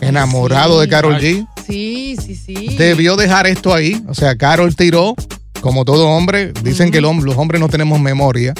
enamorado 0.01 0.81
de 0.81 0.87
Carol 0.89 1.17
G? 1.19 1.47
Sí, 1.65 2.15
sí, 2.23 2.35
sí. 2.35 2.75
Debió 2.77 3.15
dejar 3.15 3.47
esto 3.47 3.73
ahí. 3.73 4.03
O 4.07 4.13
sea, 4.15 4.35
Carol 4.35 4.75
tiró, 4.75 5.15
como 5.61 5.85
todo 5.85 6.07
hombre. 6.07 6.51
Dicen 6.63 6.91
que 6.91 7.01
los 7.01 7.37
hombres 7.37 7.59
no 7.59 7.69
tenemos 7.69 7.99
memoria. 7.99 8.53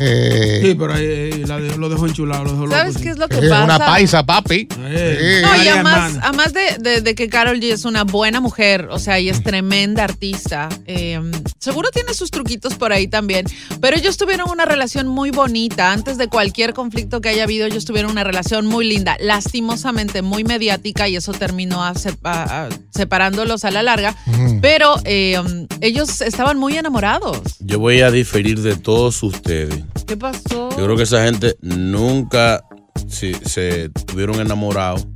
Eh, 0.00 0.60
Sí, 0.62 0.74
pero 0.74 0.94
ahí, 0.94 1.04
ahí 1.06 1.44
la 1.44 1.58
de- 1.58 1.76
lo 1.76 1.88
dejó 1.88 2.06
enchulado, 2.06 2.44
lo 2.44 2.52
dejó 2.52 2.70
¿Sabes 2.70 2.94
loco, 2.94 2.98
qué 2.98 3.04
sí. 3.04 3.08
es 3.10 3.18
lo 3.18 3.28
que 3.28 3.34
es 3.38 3.48
pasa? 3.50 3.64
una 3.64 3.78
paisa, 3.78 4.24
papi. 4.26 4.68
Eh, 4.86 5.40
No, 5.42 5.62
y 5.64 5.68
además, 5.68 6.12
además 6.22 6.52
de, 6.52 6.60
de- 6.80 7.00
de 7.00 7.14
que 7.14 7.28
Carol 7.28 7.58
G 7.60 7.72
es 7.72 7.84
una 7.84 8.04
buena 8.04 8.40
mujer, 8.40 8.88
o 8.90 8.98
sea, 8.98 9.20
y 9.20 9.28
es 9.28 9.42
tremenda 9.42 10.04
artista, 10.04 10.68
eh, 10.86 11.20
seguro 11.58 11.90
tiene 11.92 12.14
sus 12.14 12.30
truquitos 12.30 12.74
por 12.74 12.92
ahí 12.92 13.06
también, 13.08 13.46
pero 13.80 13.96
ellos 13.96 14.16
tuvieron 14.16 14.50
una 14.50 14.64
relación 14.64 15.06
muy 15.06 15.30
bonita. 15.30 15.92
Antes 15.92 16.18
de 16.18 16.28
cualquier 16.28 16.74
conflicto 16.74 17.20
que 17.20 17.28
haya 17.30 17.44
habido, 17.44 17.66
ellos 17.66 17.84
tuvieron 17.84 18.10
una 18.12 18.24
relación 18.24 18.66
muy 18.66 18.86
linda, 18.86 19.16
lastimosamente 19.20 20.22
muy 20.22 20.44
mediática, 20.44 21.08
y 21.08 21.16
eso 21.16 21.32
terminó 21.32 21.82
a 21.84 21.94
a- 22.24 22.68
separándolos 22.90 23.64
a 23.64 23.70
la 23.70 23.82
larga, 23.82 24.16
pero 24.60 24.96
eh, 25.04 25.40
ellos 25.80 26.20
estaban 26.20 26.58
muy 26.58 26.76
enamorados. 26.76 27.40
Yo 27.60 27.78
voy 27.78 28.00
a 28.00 28.10
diferir 28.10 28.60
de 28.60 28.76
todos 28.76 29.22
ustedes. 29.22 29.83
¿Qué 30.06 30.16
pasó? 30.16 30.70
Yo 30.70 30.84
creo 30.84 30.96
que 30.96 31.04
esa 31.04 31.24
gente 31.24 31.56
nunca 31.60 32.62
se, 33.08 33.34
se 33.48 33.88
tuvieron 34.06 34.40
enamorados. 34.40 35.06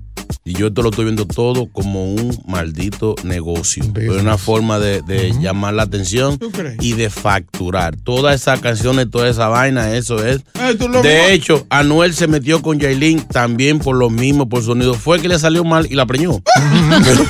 Y 0.48 0.54
yo 0.54 0.72
te 0.72 0.82
lo 0.82 0.88
estoy 0.90 1.04
viendo 1.04 1.26
todo 1.26 1.66
como 1.70 2.04
un 2.12 2.36
maldito 2.46 3.14
negocio. 3.22 3.84
Una 4.18 4.38
forma 4.38 4.78
de, 4.78 5.02
de 5.02 5.32
llamar 5.40 5.74
la 5.74 5.82
atención 5.82 6.38
y 6.80 6.92
de 6.94 7.10
facturar. 7.10 7.96
Todas 7.96 8.34
esas 8.40 8.60
canciones, 8.60 9.10
toda 9.10 9.28
esa 9.28 9.48
vaina, 9.48 9.94
eso 9.94 10.24
es. 10.24 10.38
Eh, 10.54 10.74
De 10.78 10.88
mismo- 10.88 11.02
hecho, 11.28 11.66
Anuel 11.70 12.14
se 12.14 12.26
metió 12.28 12.62
con 12.62 12.78
Yailin 12.78 13.20
también 13.20 13.78
por 13.78 13.96
lo 13.96 14.08
mismo, 14.10 14.48
por 14.48 14.62
sonido. 14.62 14.94
Fue 14.94 15.20
que 15.20 15.28
le 15.28 15.38
salió 15.38 15.64
mal 15.64 15.86
y 15.90 15.94
la 15.94 16.06
preñó. 16.06 16.40
pero, 17.04 17.24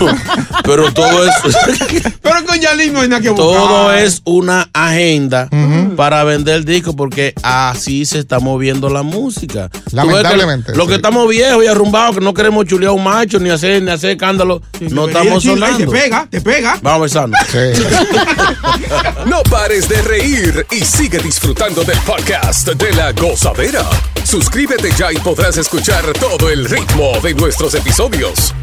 pero 0.64 0.92
todo 0.94 1.24
es. 1.26 1.35
Pero 2.22 2.44
con 2.46 2.61
Yalín 2.61 2.92
no 2.92 3.00
hay 3.00 3.09
nada 3.09 3.22
que 3.22 3.31
buscar. 3.31 3.46
Todo 3.48 3.92
es 3.94 4.20
una 4.24 4.68
agenda 4.72 5.48
para 5.96 6.22
vender 6.24 6.64
discos 6.64 6.94
porque 6.94 7.33
así 7.42 8.04
se 8.04 8.18
está 8.18 8.38
moviendo 8.38 8.88
la 8.90 9.02
música. 9.02 9.68
Que 9.70 9.96
Lamentablemente, 9.96 10.74
Lo 10.76 10.87
que 10.87 10.96
estamos 10.96 11.28
viejos 11.28 11.64
y 11.64 11.66
arrumbados, 11.66 12.16
que 12.16 12.24
no 12.24 12.35
queremos 12.35 12.66
chulear 12.66 12.92
un 12.92 13.02
macho 13.08 13.38
ni 13.38 13.50
hacer, 13.50 13.82
ni 13.82 13.90
hacer 13.90 14.10
escándalo, 14.10 14.60
no 14.80 15.08
estamos 15.08 15.42
sí, 15.42 15.48
ahí 15.50 15.54
sonando. 15.54 15.78
te 15.78 15.86
pega, 15.86 16.26
te 16.30 16.40
pega. 16.40 16.78
Vamos 16.82 17.02
besando. 17.02 17.36
No 19.26 19.42
pares 19.50 19.88
de 19.88 20.00
reír 20.02 20.66
y 20.70 20.80
sigue 20.84 21.18
disfrutando 21.18 21.84
del 21.84 21.98
podcast 22.00 22.68
de 22.68 22.92
la 22.94 23.12
gozadera. 23.12 23.84
Suscríbete 24.24 24.90
ya 24.96 25.12
y 25.12 25.16
podrás 25.18 25.56
escuchar 25.56 26.04
todo 26.14 26.50
el 26.50 26.64
ritmo 26.68 27.12
de 27.22 27.34
nuestros 27.34 27.74
episodios. 27.74 28.54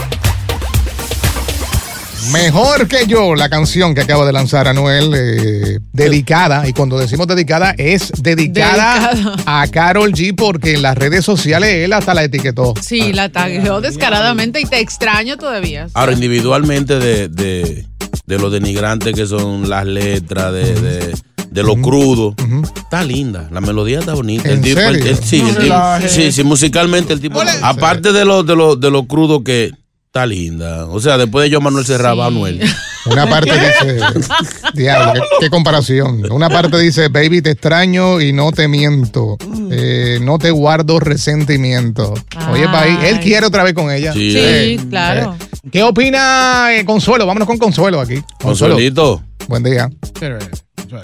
Mejor 2.32 2.88
que 2.88 3.06
yo, 3.08 3.36
la 3.36 3.50
canción 3.50 3.94
que 3.94 4.02
acaba 4.02 4.26
de 4.26 4.34
lanzar 4.34 4.68
Anuel, 4.68 5.12
eh, 5.16 5.80
dedicada, 5.94 6.68
y 6.68 6.74
cuando 6.74 6.98
decimos 6.98 7.28
dedicada, 7.28 7.76
es 7.78 8.12
dedicada 8.18 9.12
Dedicada. 9.14 9.44
a 9.62 9.68
Carol 9.68 10.12
G, 10.12 10.36
porque 10.36 10.74
en 10.74 10.82
las 10.82 10.98
redes 10.98 11.24
sociales 11.24 11.70
él 11.86 11.94
hasta 11.94 12.14
la 12.14 12.24
etiquetó. 12.24 12.74
Sí, 12.82 13.14
la 13.14 13.30
tagueó 13.30 13.80
descaradamente 13.80 14.60
y 14.60 14.66
te 14.66 14.80
extraño 14.80 15.38
todavía. 15.38 15.88
Ahora, 15.94 16.14
individualmente 16.14 16.98
de, 17.00 17.28
de, 17.30 17.86
de 18.26 18.40
lo 18.40 18.50
denigrante 18.50 19.14
que 19.14 19.28
son 19.28 19.70
las 19.70 19.86
letras, 19.86 20.52
de, 20.52 20.74
de, 20.74 21.16
de 21.52 21.64
lo 21.64 21.76
crudo, 21.76 22.34
está 22.76 23.04
linda. 23.04 23.48
La 23.52 23.62
melodía 23.62 24.00
está 24.00 24.14
bonita. 24.16 24.50
¿En 24.50 24.56
el 24.56 24.62
tipo, 24.62 24.80
el- 24.82 24.96
serio? 24.96 25.12
el- 25.12 25.24
sí, 25.24 25.42
el 25.48 25.58
tipo- 25.58 26.10
sí, 26.10 26.32
sí, 26.32 26.44
musicalmente 26.44 27.14
el 27.14 27.22
tipo. 27.22 27.40
Aparte 27.62 28.12
de 28.12 28.26
lo, 28.26 28.44
de 28.44 28.56
lo, 28.56 28.76
de 28.76 28.90
lo 28.90 29.06
crudo 29.06 29.44
que 29.44 29.72
está 30.16 30.26
linda. 30.26 30.86
O 30.86 31.02
sea, 31.02 31.18
después 31.18 31.44
de 31.44 31.50
yo 31.50 31.60
Manuel 31.60 31.86
Serraba, 31.86 32.28
Anuel. 32.28 32.62
Una 33.12 33.28
parte 33.30 33.52
dice, 33.52 34.00
diablo, 34.74 35.14
qué, 35.14 35.20
qué 35.42 35.50
comparación. 35.50 36.32
Una 36.32 36.50
parte 36.50 36.80
dice, 36.80 37.10
baby, 37.10 37.42
te 37.42 37.52
extraño 37.52 38.22
y 38.22 38.32
no 38.32 38.52
te 38.52 38.68
miento. 38.70 39.38
Eh, 39.70 40.20
no 40.22 40.40
te 40.40 40.52
guardo 40.52 41.00
resentimiento. 41.02 42.14
Oye, 42.50 42.68
país, 42.70 42.98
él 43.04 43.20
quiere 43.20 43.46
otra 43.46 43.64
vez 43.64 43.74
con 43.74 43.92
ella. 43.92 44.14
Sí. 44.14 44.32
Sí, 44.32 44.88
claro. 44.90 45.36
¿Qué 45.70 45.84
opina 45.84 46.70
eh, 46.74 46.86
Consuelo? 46.86 47.28
Vámonos 47.28 47.48
con 47.48 47.58
Consuelo 47.58 48.00
aquí. 48.00 48.24
Consuelito. 48.42 49.22
Buen 49.48 49.64
día. 49.64 49.90
Pero, 50.20 50.40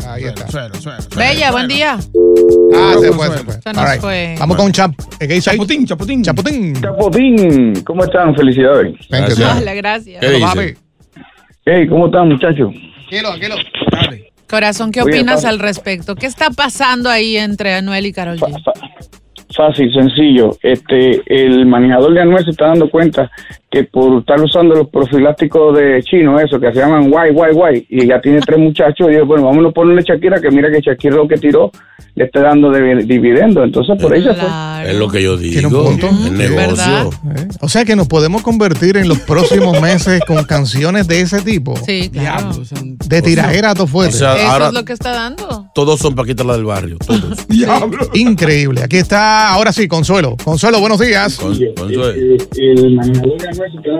Ahí 0.07 0.23
está. 0.25 0.69
Bella, 1.15 1.51
buen 1.51 1.67
día. 1.67 1.97
Ah, 2.75 2.93
se 2.99 3.11
fue, 3.11 3.27
se 3.27 3.43
fue. 3.43 3.53
Se 3.61 3.69
All 3.69 3.75
nos 3.75 3.91
right. 3.91 4.01
fue. 4.01 4.35
Vamos 4.39 4.57
con 4.57 4.71
Chap. 4.71 4.93
¿Qué 5.19 5.27
dice 5.27 5.51
ahí? 5.51 5.57
Chaputín, 5.57 5.85
chaputín. 5.85 6.23
Chaputín. 6.23 6.81
Chapotín, 6.81 7.83
¿cómo 7.83 8.03
están? 8.03 8.35
Felicidades. 8.35 8.95
Thank 9.09 9.29
you, 9.29 9.35
Hola, 9.59 9.73
gracias. 9.73 10.19
¿Qué 10.21 10.29
dice? 10.31 10.77
Hey, 11.65 11.87
¿cómo 11.87 12.07
están, 12.07 12.29
muchachos? 12.29 12.73
Quiero, 13.09 13.29
quiero. 13.39 13.55
Corazón, 14.49 14.91
¿qué 14.91 15.01
Oye, 15.01 15.11
opinas 15.15 15.43
Pablo. 15.43 15.49
al 15.49 15.59
respecto? 15.59 16.15
¿Qué 16.15 16.25
está 16.25 16.49
pasando 16.49 17.09
ahí 17.09 17.37
entre 17.37 17.73
Anuel 17.73 18.05
y 18.05 18.11
Carol 18.13 18.37
G? 18.37 18.61
Fácil, 19.55 19.91
sencillo. 19.93 20.55
Este, 20.61 21.21
el 21.25 21.65
manejador 21.65 22.13
de 22.13 22.21
Anuel 22.21 22.43
se 22.45 22.51
está 22.51 22.67
dando 22.67 22.89
cuenta 22.89 23.29
que 23.69 23.83
por 23.85 24.19
estar 24.19 24.39
usando 24.41 24.75
los 24.75 24.89
profilácticos 24.89 25.77
de 25.77 26.01
chino, 26.03 26.39
eso, 26.39 26.59
que 26.59 26.71
se 26.73 26.79
llaman 26.79 27.09
guay, 27.09 27.31
guay, 27.31 27.53
guay, 27.53 27.85
y 27.89 28.05
ya 28.07 28.19
tiene 28.19 28.39
tres 28.41 28.59
muchachos, 28.59 29.07
y 29.09 29.13
dijo, 29.13 29.25
bueno, 29.25 29.45
vámonos 29.45 29.71
a 29.71 29.73
ponerle 29.73 30.03
Shakira, 30.03 30.41
que 30.41 30.51
mira 30.51 30.69
que 30.71 30.81
Shakira 30.81 31.15
lo 31.15 31.27
que 31.27 31.37
tiró 31.37 31.71
le 32.15 32.25
está 32.25 32.41
dando 32.41 32.69
de 32.69 32.95
dividendo. 33.05 33.63
Entonces, 33.63 33.97
por 34.01 34.11
ahí 34.13 34.21
se 34.21 34.33
fue. 34.33 34.49
Es 34.91 34.97
lo 34.97 35.07
que 35.07 35.23
yo 35.23 35.37
Tiene 35.37 35.55
digo. 35.69 35.83
un 35.87 35.97
punto. 35.97 36.09
El 36.27 36.37
negocio. 36.37 37.09
Eh, 37.35 37.47
O 37.61 37.69
sea 37.69 37.85
que 37.85 37.95
nos 37.95 38.09
podemos 38.09 38.41
convertir 38.41 38.97
en 38.97 39.07
los 39.07 39.19
próximos 39.19 39.79
meses 39.81 40.19
con 40.27 40.43
canciones 40.43 41.07
de 41.07 41.21
ese 41.21 41.41
tipo. 41.41 41.73
Sí, 41.77 42.09
claro. 42.11 42.49
De 43.07 43.21
tiradera 43.21 43.69
a 43.71 43.73
todo 43.75 43.87
fuerte. 43.87 44.15
O 44.15 44.19
sea, 44.19 44.35
Eso 44.35 44.47
ahora- 44.51 44.67
es 44.67 44.73
lo 44.73 44.83
que 44.83 44.91
está 44.93 45.11
dando. 45.11 45.70
Todos 45.73 45.99
son 45.99 46.15
Paquita 46.15 46.43
la 46.43 46.53
del 46.53 46.65
barrio. 46.65 46.97
Todos. 46.97 47.45
Increíble. 48.13 48.83
Aquí 48.83 48.97
está, 48.97 49.49
ahora 49.53 49.71
sí, 49.71 49.87
Consuelo. 49.87 50.35
Consuelo, 50.43 50.79
buenos 50.79 50.99
días. 50.99 51.37
Consuelo. 51.37 52.13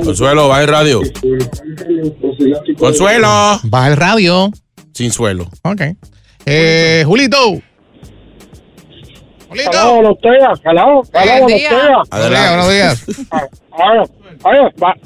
Consuelo, 0.03 0.47
baja 0.47 0.61
el 0.61 0.67
radio. 0.67 1.01
Consuelo. 2.77 3.59
Baja 3.63 3.87
el 3.87 3.97
radio. 3.97 4.51
Sin 4.93 5.11
suelo. 5.11 5.47
Ok. 5.63 5.81
Eh, 6.45 7.03
Julito. 7.05 7.61
Días. 9.53 9.69
Calado, 9.69 11.03
calado, 11.11 11.41
buenos 11.41 11.59
días. 11.59 11.73
Adelante. 12.09 12.47
Buenos 12.49 12.71
días. 12.71 13.05
Oye, 14.43 14.59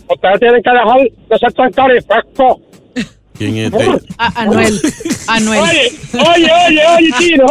ustedes 0.10 0.40
tienen 0.40 0.64
que 0.64 0.70
dejar 0.72 1.00
de 1.30 1.38
ser 1.40 1.54
tan 1.54 1.72
carifesco. 1.72 2.62
¿Quién 3.38 3.58
es 3.58 3.74
este? 3.74 3.86
A- 4.18 4.42
Anuel. 4.44 4.74
Anuel. 5.28 5.60
Oye, 5.62 5.92
oye, 6.14 6.52
oye, 6.68 6.82
oye, 6.98 7.10
Chino. 7.20 7.46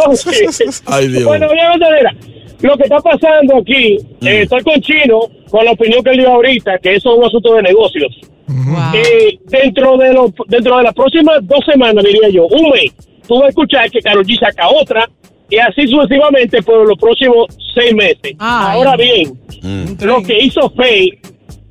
Ay, 0.87 1.07
Dios. 1.09 1.23
Bueno, 1.25 1.47
obviamente, 1.47 1.85
mira, 1.97 2.15
lo 2.61 2.77
que 2.77 2.83
está 2.83 2.99
pasando 2.99 3.57
aquí, 3.57 3.97
Mm. 4.21 4.27
eh, 4.27 4.41
estoy 4.43 4.63
con 4.63 4.81
Chino, 4.81 5.19
con 5.49 5.65
la 5.65 5.71
opinión 5.71 6.03
que 6.03 6.11
él 6.11 6.17
dio 6.17 6.29
ahorita, 6.31 6.79
que 6.79 6.95
eso 6.95 7.11
es 7.13 7.17
un 7.19 7.25
asunto 7.25 7.53
de 7.55 7.61
negocios. 7.63 8.15
Eh, 8.93 9.37
dentro 9.45 9.97
de 9.97 10.13
lo, 10.13 10.33
dentro 10.47 10.77
de 10.77 10.83
las 10.83 10.93
próximas 10.93 11.39
dos 11.43 11.59
semanas, 11.71 12.03
diría 12.03 12.29
yo, 12.29 12.45
un 12.47 12.69
mes, 12.69 12.91
tú 13.27 13.35
vas 13.35 13.45
a 13.45 13.49
escuchar 13.49 13.89
que 13.91 13.99
Karol 14.01 14.25
G 14.25 14.39
saca 14.39 14.69
otra, 14.69 15.09
y 15.49 15.57
así 15.57 15.87
sucesivamente 15.87 16.61
por 16.63 16.87
los 16.87 16.97
próximos 16.97 17.47
seis 17.75 17.93
meses. 17.93 18.33
Ahora 18.39 18.95
bien, 18.95 19.33
Mm. 19.61 20.03
lo 20.03 20.21
que 20.23 20.37
hizo 20.43 20.69
Faye 20.71 21.19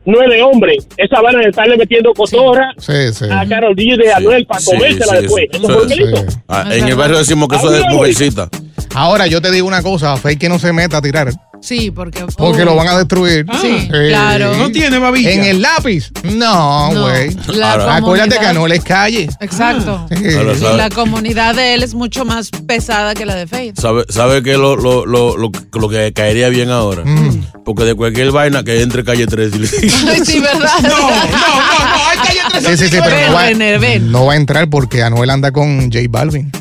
no 0.05 0.23
es 0.23 0.29
de 0.31 0.43
hombre. 0.43 0.77
Esa 0.97 1.21
van 1.21 1.37
a 1.37 1.43
estarle 1.49 1.77
metiendo 1.77 2.13
cotorra 2.15 2.73
Sí, 2.79 3.13
sí. 3.13 3.25
a 3.31 3.47
Karol 3.47 3.75
G 3.75 3.97
de 3.97 4.13
Anuel 4.13 4.47
para 4.47 4.61
Sí, 4.61 4.71
comérsela 4.71 5.07
sí, 5.07 5.23
después. 5.23 5.45
Eso 5.53 5.69
fue. 5.69 6.27
Ah, 6.49 6.65
en 6.71 6.89
el 6.89 6.95
barrio 6.95 7.19
decimos 7.19 7.49
que 7.49 7.57
eso 7.57 7.75
es 7.75 7.83
de 7.83 7.89
mujercita. 7.95 8.49
Ahora 8.95 9.27
yo 9.27 9.41
te 9.41 9.51
digo 9.51 9.67
una 9.67 9.83
cosa, 9.83 10.17
Fake 10.17 10.39
que 10.39 10.49
no 10.49 10.59
se 10.59 10.73
meta 10.73 10.99
a 10.99 11.03
tirar. 11.03 11.33
Sí, 11.65 11.91
porque. 11.91 12.23
Porque 12.37 12.59
Uy. 12.59 12.65
lo 12.67 12.77
van 12.77 12.89
a 12.89 12.99
destruir. 12.99 13.47
Sí, 13.59 13.89
claro. 13.89 14.55
No 14.55 14.71
tiene 14.71 14.99
babilla. 14.99 15.31
En 15.31 15.45
el 15.45 15.63
lápiz. 15.63 16.11
No, 16.23 16.91
güey. 16.93 17.35
Acuérdate 17.89 18.39
que 18.39 18.53
no 18.53 18.67
les 18.67 18.85
calle. 18.85 19.31
Exacto. 19.41 20.07
Sí. 20.11 20.31
Sabe- 20.31 20.77
la 20.77 20.91
comunidad 20.91 21.55
de 21.55 21.73
él 21.73 21.83
es 21.83 21.95
mucho 21.95 22.27
más 22.27 22.51
pesada 22.51 23.15
que 23.15 23.25
la 23.25 23.35
de 23.35 23.47
Faith. 23.47 23.81
¿Sabe, 23.81 24.05
sabe 24.11 24.43
que 24.43 24.59
lo, 24.59 24.77
lo, 24.77 25.07
lo, 25.07 25.39
lo, 25.39 25.51
lo 25.73 25.89
que 25.89 26.13
caería 26.13 26.51
bien 26.51 26.71
ahora? 26.71 27.03
Porque 27.65 27.85
de 27.85 27.95
cualquier 27.95 28.31
vaina 28.31 28.63
que 28.63 28.83
entre 28.83 29.03
calle 29.03 29.27
3 29.27 29.53
y 29.55 29.59
le 29.59 29.69
Ay, 30.11 30.21
sí, 30.23 30.41
¿verdad? 30.41 30.69
No, 30.83 30.89
no, 30.89 30.97
no, 30.99 31.09
no, 31.09 32.09
hay 32.11 32.19
calle 32.19 32.41
Sí, 32.61 32.77
sí, 32.77 32.89
sí, 32.91 32.99
pero 33.03 33.17
Ven, 33.17 33.59
no 33.59 34.15
va, 34.15 34.21
no 34.21 34.27
va 34.27 34.33
a 34.35 34.37
entrar 34.37 34.69
porque 34.69 35.03
Anuel 35.03 35.31
anda 35.31 35.51
con 35.51 35.91
J 35.91 36.01
Balvin. 36.11 36.53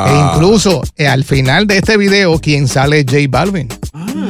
Ah. 0.00 0.08
E 0.32 0.36
incluso 0.36 0.82
eh, 0.96 1.08
al 1.08 1.24
final 1.24 1.66
de 1.66 1.78
este 1.78 1.96
video, 1.96 2.38
quien 2.40 2.68
sale 2.68 3.00
es 3.00 3.06
J 3.06 3.18
Balvin. 3.28 3.68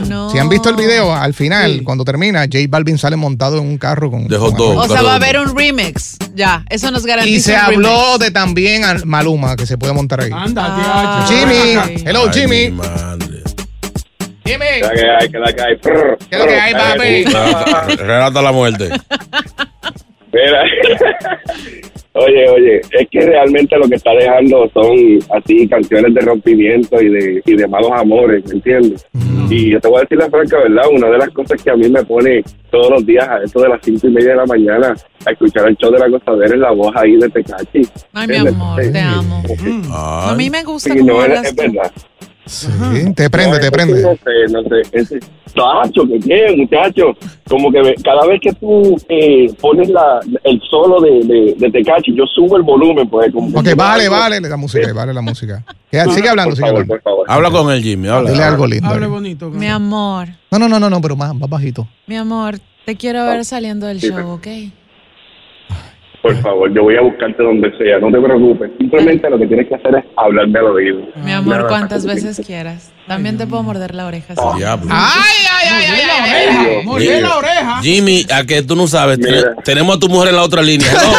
No. 0.08 0.30
Si 0.30 0.38
han 0.38 0.48
visto 0.48 0.70
el 0.70 0.76
video, 0.76 1.12
al 1.14 1.34
final, 1.34 1.82
cuando 1.84 2.04
termina, 2.04 2.42
J 2.44 2.58
Balvin 2.68 2.96
sale 2.96 3.16
montado 3.16 3.58
en 3.58 3.64
un 3.66 3.76
carro 3.78 4.10
con. 4.10 4.26
De 4.28 4.36
hot 4.38 4.56
con 4.56 4.78
O 4.78 4.88
sea, 4.88 5.02
va 5.02 5.12
a 5.12 5.16
haber 5.16 5.38
un 5.38 5.56
remix. 5.56 6.16
Ya, 6.34 6.64
eso 6.70 6.90
nos 6.90 7.04
garantiza. 7.04 7.36
Y 7.36 7.40
se 7.40 7.52
un 7.52 7.58
habló 7.58 7.98
remix. 8.12 8.18
de 8.20 8.30
también 8.30 8.84
al 8.84 9.04
Maluma, 9.04 9.56
que 9.56 9.66
se 9.66 9.76
puede 9.76 9.92
montar 9.92 10.20
ahí. 10.22 10.30
Anda, 10.32 10.64
Ah, 10.68 11.26
Jimmy, 11.28 12.02
hello 12.06 12.24
Ay, 12.32 12.40
Jimmy. 12.40 12.70
madre. 12.70 13.42
Jimmy. 14.46 14.64
¿Qué 14.80 14.80
que 14.80 15.10
hay? 15.10 15.28
¿Qué 15.28 15.38
que 15.54 15.62
hay? 15.62 15.76
¿Qué 15.78 16.36
es 16.36 16.38
lo 16.38 16.46
que 16.46 16.54
hay, 16.60 16.72
papi? 16.72 17.24
Relata, 17.24 17.86
relata 17.96 18.42
la 18.42 18.52
muerte. 18.52 18.88
Mira, 20.32 20.62
oye, 22.18 22.48
oye, 22.50 22.80
es 22.92 23.08
que 23.10 23.20
realmente 23.20 23.76
lo 23.76 23.88
que 23.88 23.94
está 23.96 24.12
dejando 24.12 24.68
son 24.72 25.18
así 25.36 25.66
canciones 25.68 26.14
de 26.14 26.20
rompimiento 26.20 27.00
y 27.00 27.08
de, 27.08 27.42
y 27.44 27.56
de 27.56 27.66
malos 27.66 27.90
amores, 27.94 28.44
¿me 28.46 28.54
entiendes? 28.54 29.06
Y 29.50 29.70
yo 29.70 29.80
te 29.80 29.88
voy 29.88 29.98
a 29.98 30.00
decir 30.02 30.18
la 30.18 30.28
franca 30.28 30.58
verdad, 30.58 30.84
una 30.92 31.08
de 31.10 31.18
las 31.18 31.30
cosas 31.30 31.62
que 31.62 31.70
a 31.70 31.76
mí 31.76 31.88
me 31.88 32.02
pone 32.04 32.42
todos 32.70 32.90
los 32.90 33.06
días 33.06 33.26
a 33.28 33.42
esto 33.42 33.60
de 33.62 33.68
las 33.70 33.80
cinco 33.82 34.06
y 34.06 34.10
media 34.10 34.30
de 34.30 34.36
la 34.36 34.46
mañana 34.46 34.94
a 35.26 35.30
escuchar 35.30 35.68
el 35.68 35.76
show 35.76 35.90
de 35.90 35.98
la 35.98 36.08
gozadera 36.08 36.54
es 36.54 36.60
la 36.60 36.70
voz 36.72 36.92
ahí 36.96 37.16
de 37.16 37.28
Tecachi. 37.30 37.82
Ay, 38.12 38.28
mi 38.28 38.36
amor, 38.36 38.80
te 38.92 39.00
amo. 39.00 39.42
A 39.92 40.34
mí 40.36 40.50
me 40.50 40.62
gusta 40.64 40.92
Sí, 40.92 40.98
cómo 40.98 41.12
no, 41.12 41.18
es, 41.20 41.24
hablas 41.24 41.44
es 41.46 41.56
tú. 41.56 41.62
verdad. 41.62 41.92
Sí, 42.44 42.68
te 43.14 43.28
prende, 43.28 43.56
No, 43.56 43.60
te 43.60 43.70
prende. 43.70 44.02
No 44.02 44.14
sé, 44.16 44.52
no 44.52 44.62
sé. 44.62 44.82
Ese, 44.92 45.18
tacho, 45.52 46.06
que 46.06 46.18
bien, 46.18 46.58
muchacho. 46.58 47.16
Como 47.48 47.70
que 47.72 47.94
cada 48.04 48.26
vez 48.26 48.40
que 48.40 48.52
tú 48.52 48.96
eh, 49.08 49.52
pones 49.60 49.88
la, 49.88 50.20
el 50.44 50.60
solo 50.70 51.00
de, 51.00 51.24
de, 51.24 51.54
de 51.56 51.70
Tecachi, 51.70 52.14
yo 52.14 52.24
subo 52.26 52.56
el 52.56 52.62
volumen, 52.62 53.08
pues. 53.08 53.32
Como 53.32 53.62
que 53.62 53.70
Ok, 53.72 53.76
vale, 53.76 54.08
vale 54.08 54.40
la 54.40 54.56
música, 54.56 54.92
vale 54.92 55.12
la 55.14 55.22
música. 55.22 55.64
Sigue 55.90 56.28
hablando, 56.28 56.50
Por 56.50 56.56
sigue 56.56 56.66
favor, 56.68 56.82
hablando. 56.82 56.94
por 56.94 57.02
favor. 57.02 57.26
Habla 57.28 57.50
con 57.50 57.72
él, 57.72 57.82
Jimmy. 57.82 58.08
Habla. 58.08 58.30
Dile 58.30 58.42
algo 58.44 58.66
lindo. 58.66 58.88
Hable 58.88 59.06
bonito. 59.06 59.50
Mi 59.50 59.66
amor, 59.68 60.28
No, 60.50 60.58
no, 60.58 60.68
no, 60.68 60.78
no, 60.78 60.90
no, 60.90 61.00
pero 61.00 61.16
más, 61.16 61.34
más 61.34 61.48
bajito. 61.48 61.88
mi 62.06 62.16
amor, 62.16 62.58
te 62.84 62.96
quiero 62.96 63.24
ver 63.24 63.44
saliendo 63.44 63.86
del 63.86 64.00
Sí, 64.00 64.08
show, 64.08 64.30
¿ok? 64.32 64.46
Por 66.34 66.42
favor, 66.42 66.74
yo 66.74 66.82
voy 66.82 66.96
a 66.96 67.00
buscarte 67.00 67.42
donde 67.42 67.70
sea, 67.78 67.98
no 68.00 68.10
te 68.10 68.20
preocupes. 68.20 68.70
Simplemente 68.78 69.30
lo 69.30 69.38
que 69.38 69.46
tienes 69.46 69.66
que 69.68 69.74
hacer 69.76 69.94
es 69.96 70.04
hablarme 70.16 70.58
al 70.58 70.64
oído. 70.66 71.00
Mi 71.24 71.32
amor, 71.32 71.56
Nada. 71.56 71.68
cuantas 71.68 72.04
veces 72.04 72.40
quieras. 72.46 72.90
También 73.06 73.38
te 73.38 73.46
puedo 73.46 73.62
morder 73.62 73.94
la 73.94 74.06
oreja. 74.06 74.34
Diablo. 74.56 74.90
Ay, 74.90 75.46
ay, 75.50 75.68
ay, 75.72 75.84
ay, 75.90 76.02
ay, 76.10 76.82
ay. 76.86 76.98
Bien 76.98 77.22
la 77.22 77.36
oreja. 77.38 77.80
Jimmy, 77.82 78.26
a 78.30 78.44
que 78.44 78.62
tú 78.62 78.76
no 78.76 78.86
sabes, 78.86 79.18
ten- 79.18 79.34
Mira. 79.34 79.54
tenemos 79.64 79.96
a 79.96 79.98
tu 80.00 80.08
mujer 80.08 80.28
en 80.30 80.36
la 80.36 80.42
otra 80.42 80.60
línea. 80.62 80.88
¿no? 80.92 81.12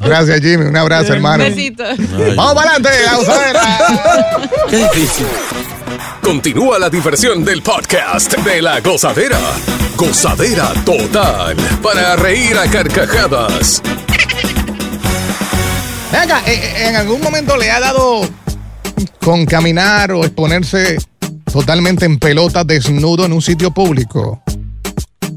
Gracias, 0.00 0.40
Jimmy. 0.40 0.64
Un 0.66 0.76
abrazo, 0.76 1.12
hermano. 1.12 1.44
Besito. 1.44 1.84
Ay, 1.84 2.34
Vamos 2.36 2.54
para 2.54 2.70
adelante, 2.72 2.88
la 3.04 3.16
gozadera. 3.16 3.60
qué 4.70 4.76
difícil. 4.76 5.26
Continúa 6.22 6.78
la 6.78 6.90
diversión 6.90 7.44
del 7.44 7.62
podcast 7.62 8.36
de 8.38 8.60
la 8.62 8.80
gozadera. 8.80 9.38
Gozadera 9.96 10.72
total. 10.84 11.56
Para 11.82 12.16
reír 12.16 12.56
a 12.56 12.68
carcajadas. 12.70 13.82
Venga, 16.12 16.40
eh, 16.46 16.54
eh, 16.54 16.88
¿en 16.88 16.96
algún 16.96 17.20
momento 17.20 17.56
le 17.56 17.70
ha 17.70 17.80
dado 17.80 18.20
con 19.20 19.46
caminar 19.46 20.12
o 20.12 20.24
exponerse 20.24 20.98
totalmente 21.52 22.04
en 22.06 22.18
pelota 22.18 22.64
desnudo 22.64 23.24
en 23.24 23.32
un 23.32 23.42
sitio 23.42 23.70
público? 23.70 24.42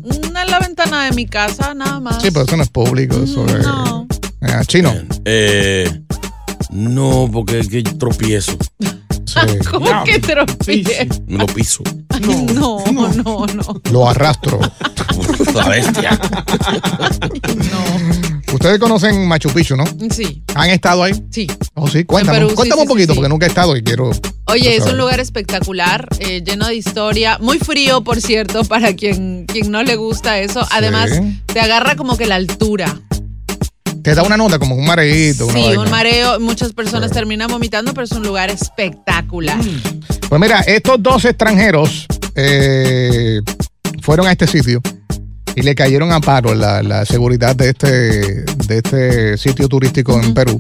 En 0.04 0.50
la 0.50 0.60
ventana 0.60 1.06
de 1.06 1.12
mi 1.12 1.26
casa, 1.28 1.74
nada 1.74 2.00
más. 2.00 2.22
Sí, 2.22 2.32
pero 2.32 2.46
eso 2.46 2.58
no 2.58 2.64
es 2.64 2.70
público, 2.70 3.22
eso 3.24 3.46
es... 3.46 3.66
No. 3.66 4.08
eh, 4.42 4.62
chino. 4.66 4.94
Eh, 5.26 5.90
no, 6.72 7.30
porque 7.32 7.60
es 7.60 7.68
que 7.70 7.84
tropiezo. 7.84 8.58
Sí. 9.12 9.58
¿Cómo 9.70 10.04
que? 10.04 10.22
Me 11.28 11.38
lo 11.38 11.46
piso. 11.48 11.84
Ay, 12.10 12.22
no, 12.54 12.84
no, 12.86 13.08
no, 13.14 13.46
no. 13.48 13.82
Lo 13.92 14.10
arrastro. 14.10 14.60
La 15.56 15.68
bestia. 15.68 16.20
Ustedes 18.54 18.80
conocen 18.80 19.28
Machu 19.28 19.50
Picchu, 19.50 19.76
¿no? 19.76 19.86
Sí, 20.10 20.44
¿Han 20.56 20.70
estado 20.70 21.04
ahí? 21.04 21.14
sí. 21.30 21.48
Oh, 21.74 21.88
sí, 21.88 22.04
cuéntame, 22.04 22.46
cuéntame 22.54 22.82
sí, 22.82 22.82
un 22.82 22.88
poquito, 22.88 23.08
sí, 23.08 23.14
sí. 23.14 23.16
porque 23.16 23.30
nunca 23.30 23.46
he 23.46 23.50
estado 23.50 23.76
y 23.78 23.84
quiero... 23.84 24.12
Oye, 24.46 24.76
es 24.76 24.86
un 24.86 24.98
lugar 24.98 25.20
espectacular, 25.20 26.08
eh, 26.20 26.44
lleno 26.44 26.68
de 26.68 26.76
historia, 26.76 27.38
muy 27.40 27.58
frío, 27.60 28.04
por 28.04 28.20
cierto, 28.22 28.66
para 28.66 28.94
quien, 28.94 29.46
quien 29.48 29.72
no 29.72 29.82
le 29.84 29.96
gusta 29.96 30.40
eso. 30.40 30.68
Además, 30.72 31.10
te 31.46 31.60
agarra 31.62 31.96
como 31.96 32.18
que 32.18 32.26
la 32.26 32.36
altura. 32.36 33.00
Te 34.04 34.16
da 34.16 34.24
una 34.24 34.38
nota, 34.38 34.58
como 34.60 34.76
un 34.76 34.86
mareíto. 34.86 35.46
una 35.46 35.54
Sí, 35.54 35.64
vaina. 35.66 35.82
un 35.82 35.90
mareo, 35.90 36.40
muchas 36.40 36.74
personas 36.74 37.12
terminan 37.12 37.50
vomitando, 37.50 37.94
pero 37.94 38.06
es 38.06 38.12
un 38.12 38.24
lugar 38.24 38.50
espectacular. 38.50 39.60
Pues 40.30 40.42
mira, 40.42 40.62
estos 40.62 41.02
dos 41.04 41.26
extranjeros 41.26 42.08
eh, 42.36 43.42
fueron 44.02 44.28
a 44.28 44.32
este 44.32 44.48
sitio 44.48 44.82
y 45.56 45.62
le 45.62 45.76
cayeron 45.76 46.12
a 46.12 46.20
paro 46.22 46.56
la, 46.56 46.82
la 46.82 47.06
seguridad 47.06 47.56
de 47.56 47.70
este, 47.70 47.88
de 47.88 48.78
este 48.78 49.38
sitio 49.38 49.68
turístico 49.68 50.20
en 50.20 50.34
Perú. 50.34 50.58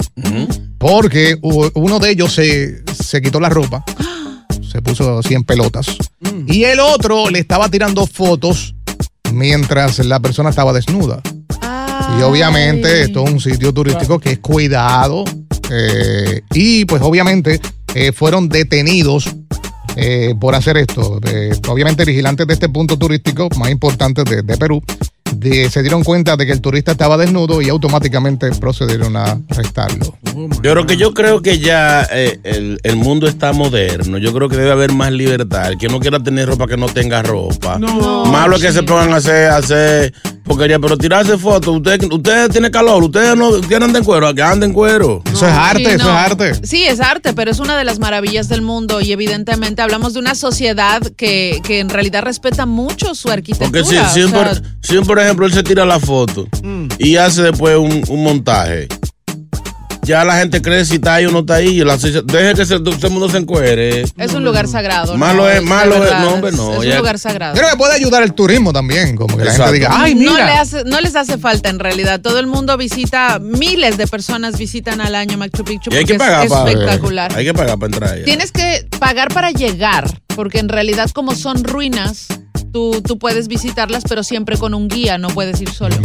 Porque 0.77 1.38
uno 1.41 1.99
de 1.99 2.10
ellos 2.12 2.34
se, 2.34 2.84
se 2.93 3.21
quitó 3.21 3.39
la 3.39 3.49
ropa, 3.49 3.84
se 4.69 4.82
puso 4.82 5.19
así 5.19 5.34
en 5.34 5.43
pelotas. 5.43 5.88
Y 6.47 6.63
el 6.65 6.80
otro 6.80 7.30
le 7.30 7.39
estaba 7.39 7.69
tirando 7.69 8.06
fotos 8.08 8.75
mientras 9.32 9.99
la 9.99 10.19
persona 10.19 10.49
estaba 10.49 10.73
desnuda. 10.73 11.21
Y 12.17 12.21
obviamente 12.21 13.03
esto 13.03 13.23
es 13.25 13.31
un 13.31 13.39
sitio 13.39 13.73
turístico 13.73 14.19
que 14.19 14.31
es 14.31 14.39
cuidado. 14.39 15.23
eh, 15.69 16.41
y 16.53 16.85
pues 16.85 17.01
obviamente 17.01 17.59
eh, 17.95 18.11
fueron 18.11 18.49
detenidos 18.49 19.25
eh, 19.95 20.33
por 20.39 20.55
hacer 20.55 20.77
esto. 20.77 21.19
Obviamente 21.67 22.05
vigilantes 22.05 22.47
de 22.47 22.53
este 22.53 22.69
punto 22.69 22.97
turístico 22.97 23.49
más 23.57 23.71
importante 23.71 24.23
de, 24.23 24.41
de 24.41 24.57
Perú 24.57 24.81
de- 25.41 25.69
se 25.69 25.82
dieron 25.82 26.04
cuenta 26.04 26.36
de 26.38 26.45
que 26.45 26.51
el 26.51 26.62
turista 26.62 26.91
estaba 26.93 27.17
desnudo 27.17 27.62
y 27.62 27.69
automáticamente 27.69 28.49
procedieron 28.51 29.15
a 29.17 29.38
arrestarlo. 29.49 30.15
Yo 30.63 30.71
creo 30.73 30.86
que 30.86 30.97
yo 30.97 31.13
creo 31.13 31.41
que 31.41 31.60
ya 31.60 32.08
eh, 32.12 32.39
el, 32.43 32.80
el 32.84 32.95
mundo 32.95 33.27
está 33.27 33.51
moderno. 33.51 34.17
Yo 34.17 34.34
creo 34.34 34.47
que 34.47 34.56
debe 34.56 34.71
haber 34.71 34.93
más 34.93 35.12
libertad. 35.12 35.71
El 35.71 35.77
que 35.77 35.88
no 35.88 35.99
quiera 35.99 36.19
tener 36.21 36.47
ropa 36.47 36.67
que 36.67 36.77
no 36.77 36.86
tenga 36.88 37.21
ropa. 37.23 37.77
No. 37.80 38.25
Malo 38.25 38.56
es 38.56 38.62
que 38.62 38.71
se 38.71 38.84
pongan 38.84 39.12
a 39.13 39.17
hacer, 39.17 39.49
a 39.49 39.58
hacer 39.58 40.13
Porquería, 40.43 40.80
pero 40.80 40.97
tirarse 40.97 41.38
fotos, 41.38 41.77
usted, 41.77 42.01
usted 42.12 42.49
tiene 42.49 42.71
calor, 42.71 43.04
usted 43.04 43.36
no 43.36 43.51
quiere 43.62 43.86
andar 43.86 44.01
en 44.01 44.06
cuero, 44.06 44.34
que 44.34 44.41
ande 44.41 44.65
en 44.65 44.73
cuero. 44.73 45.21
Eso 45.32 45.47
es 45.47 45.54
arte, 45.54 45.84
Sí, 45.86 45.86
eso 45.91 46.04
no. 46.06 46.10
es 46.10 46.25
arte. 46.32 46.67
Sí, 46.67 46.84
es 46.84 46.99
arte, 46.99 47.34
pero 47.34 47.51
es 47.51 47.60
una 47.60 47.77
de 47.77 47.86
las 47.86 47.99
maravillas 47.99 48.49
del 48.49 48.62
mundo 48.63 49.01
y 49.01 49.12
evidentemente 49.12 49.82
hablamos 49.84 50.13
de 50.13 50.19
una 50.19 50.34
sociedad 50.34 51.01
que, 51.15 51.62
que 51.63 51.80
en 51.80 51.89
realidad 51.89 52.23
respeta 52.23 52.65
mucho 52.65 53.13
su 53.13 53.30
arquitectura. 53.30 53.69
Porque 53.84 53.84
si, 54.10 54.13
si, 54.13 54.23
o 54.23 54.30
sea, 54.30 54.43
por, 54.43 54.62
si, 54.82 54.97
por 55.01 55.19
ejemplo, 55.19 55.31
él 55.46 55.54
se 55.54 55.63
tira 55.63 55.86
la 55.86 56.00
foto 56.00 56.48
y 56.98 57.15
hace 57.17 57.41
después 57.44 57.78
un, 57.78 58.04
un 58.08 58.24
montaje, 58.24 58.88
ya 60.04 60.24
la 60.26 60.38
gente 60.39 60.62
cree 60.63 60.84
si 60.84 60.96
está 60.96 61.15
ahí 61.15 61.26
o 61.28 61.32
no 61.32 61.39
está 61.39 61.56
ahí. 61.56 61.80
y 61.80 61.84
la 61.86 61.96
deje 61.96 62.56
que 62.56 62.65
se, 62.65 62.80
todo 62.80 62.96
el 63.08 63.10
mundo 63.12 63.30
se 63.30 63.38
encuere. 63.38 64.02
es 64.02 64.34
un 64.34 64.44
lugar 64.44 64.67
sagrado. 64.67 65.15
Malo 65.15 65.44
¿no? 65.44 65.50
es- 65.50 65.62
malo 65.62 66.04
es- 66.04 66.12
no, 66.20 66.34
hombre, 66.34 66.52
no, 66.54 66.82
Es, 66.82 66.88
ya- 66.89 66.94
un 66.94 66.98
lugar 67.00 67.20
sagrado. 67.20 67.54
Creo 67.56 67.70
que 67.70 67.78
puede 67.78 67.94
ayudar 67.94 68.24
el 68.24 68.34
turismo 68.34 68.74
también, 68.74 69.15
como 69.15 69.38
que 69.38 69.46
la 69.46 69.54
gente 69.54 69.72
diga, 69.74 69.89
ay, 69.94 70.15
No, 70.15 70.32
mira. 70.32 70.46
le 70.48 70.52
hace- 70.54 70.84
no 70.86 71.00
les 71.02 71.15
hace 71.15 71.38
falta 71.38 71.70
en 71.70 71.78
realidad. 71.80 72.20
Todo 72.20 72.39
el 72.39 72.48
mundo 72.48 72.76
visita, 72.78 73.38
miles 73.39 73.98
de 73.98 74.08
personas 74.08 74.58
visitan 74.58 75.02
al 75.02 75.13
año 75.13 75.38
Machu 75.38 75.63
Picchu 75.63 75.91
Y 75.91 75.98
hay 75.98 76.02
porque 76.02 76.13
que 76.13 76.20
pagar 76.20 76.46
es 76.46 76.52
para 76.52 76.70
espectacular. 76.72 77.34
Hay 77.38 77.46
que 77.46 77.54
pagar 77.54 77.78
para 77.78 77.94
entrar 77.94 78.13
allá. 78.15 78.26
Tienes 78.26 78.52
que 78.52 78.88
pagar 79.00 79.28
para 79.32 79.52
llegar, 79.52 80.10
porque 80.36 80.58
en 80.60 80.67
realidad 80.70 81.12
como 81.12 81.36
son 81.36 81.63
ruinas, 81.63 82.26
tú, 82.71 83.01
tú 83.05 83.17
puedes 83.17 83.47
visitarlas, 83.47 84.03
pero 84.07 84.23
siempre 84.23 84.57
con 84.57 84.73
un 84.73 84.88
guía, 84.88 85.17
no 85.17 85.29
puedes 85.29 85.60
ir 85.62 85.69
solo. 85.69 85.95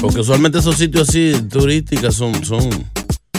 Porque 0.00 0.20
usualmente 0.20 0.58
esos 0.58 0.76
sitios 0.76 1.08
así 1.08 1.34
turísticos 1.50 2.14
son, 2.14 2.44
son, 2.44 2.68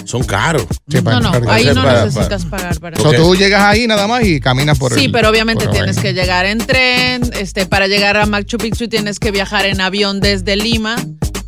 son 0.05 0.23
caros. 0.23 0.65
No, 1.03 1.19
no, 1.19 1.31
ahí 1.51 1.65
no 1.65 1.83
Para- 1.83 2.05
necesitas 2.05 2.45
pagar 2.45 2.79
para 2.79 2.97
O 3.01 3.09
sea, 3.09 3.19
tú 3.19 3.35
llegas 3.35 3.61
ahí 3.63 3.87
nada 3.87 4.07
más 4.07 4.23
y 4.25 4.39
caminas 4.39 4.77
por 4.79 4.93
Sí, 4.93 5.05
el- 5.05 5.11
pero 5.11 5.29
obviamente 5.29 5.67
tienes 5.67 5.97
que 5.99 6.13
llegar 6.13 6.45
en 6.45 6.59
tren, 6.59 7.21
este, 7.39 7.65
para 7.65 7.87
llegar 7.87 8.17
a 8.17 8.25
Machu 8.25 8.57
Picchu 8.57 8.87
tienes 8.87 9.19
que 9.19 9.31
viajar 9.31 9.65
en 9.65 9.81
avión 9.81 10.19
desde 10.19 10.55
Lima, 10.55 10.95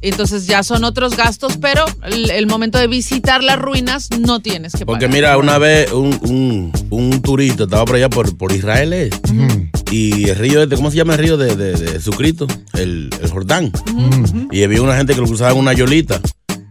entonces 0.02 0.48
ya 0.48 0.64
son 0.64 0.84
otros 0.86 1.18
gastos, 1.18 1.58
pero 1.62 1.84
el, 2.06 2.30
el 2.32 2.48
momento 2.48 2.78
de 2.78 2.88
visitar 2.88 3.44
las 3.44 3.60
ruinas 3.60 4.10
no 4.20 4.40
tienes 4.40 4.74
que 4.74 4.86
Porque 4.86 5.08
pagar. 5.08 5.16
mira, 5.16 5.38
una 5.38 5.58
vez 5.58 5.92
un, 5.92 6.18
un, 6.24 6.72
un 6.90 7.22
turista 7.22 7.64
estaba 7.64 7.86
por 7.86 7.96
allá 7.98 8.10
por, 8.10 8.38
por 8.38 8.52
Israel 8.52 8.94
¿eh? 8.94 9.10
y 9.92 10.30
el 10.30 10.36
río, 10.38 10.64
este, 10.64 10.76
¿cómo 10.76 10.92
se 10.92 10.98
llama 10.98 11.14
el 11.14 11.20
río 11.20 11.38
de, 11.38 11.56
de, 11.56 11.74
de 11.74 11.88
Jesucristo? 11.94 12.48
El, 12.74 13.10
el 13.22 13.30
Jordán. 13.30 13.72
Y 14.52 14.64
había 14.64 14.82
una 14.82 14.96
gente 14.96 15.14
que 15.14 15.22
lo 15.22 15.28
cruzaba 15.28 15.52
en 15.52 15.58
una 15.58 15.74
yolita. 15.74 16.22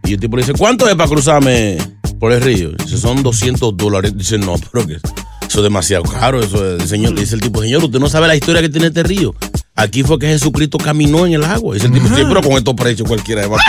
Y 0.05 0.13
el 0.13 0.19
tipo 0.19 0.35
le 0.37 0.43
dice, 0.43 0.53
¿cuánto 0.53 0.87
es 0.89 0.95
para 0.95 1.09
cruzarme 1.09 1.77
por 2.19 2.31
el 2.31 2.41
río? 2.41 2.71
Dice, 2.71 2.97
son 2.97 3.21
200 3.21 3.77
dólares. 3.77 4.13
Dice, 4.17 4.37
no, 4.39 4.55
pero 4.71 4.87
que 4.87 4.93
eso 4.93 5.57
es 5.57 5.63
demasiado 5.63 6.03
caro. 6.03 6.41
Eso 6.41 6.75
es- 6.75 6.81
el 6.81 6.87
señor, 6.87 7.13
dice 7.19 7.35
el 7.35 7.41
tipo, 7.41 7.61
señor, 7.61 7.83
usted 7.83 7.99
no 7.99 8.09
sabe 8.09 8.27
la 8.27 8.35
historia 8.35 8.61
que 8.61 8.69
tiene 8.69 8.87
este 8.87 9.03
río. 9.03 9.35
Aquí 9.79 10.03
fue 10.03 10.19
que 10.19 10.27
Jesucristo 10.27 10.77
caminó 10.77 11.25
en 11.25 11.31
el 11.33 11.45
agua. 11.45 11.73
Dice 11.73 11.87
el 11.87 11.93
tipo, 11.93 12.09
sí, 12.09 12.21
pero 12.27 12.41
con 12.41 12.51
estos 12.51 12.73
precios 12.75 13.07
cualquiera 13.07 13.47
va 13.47 13.57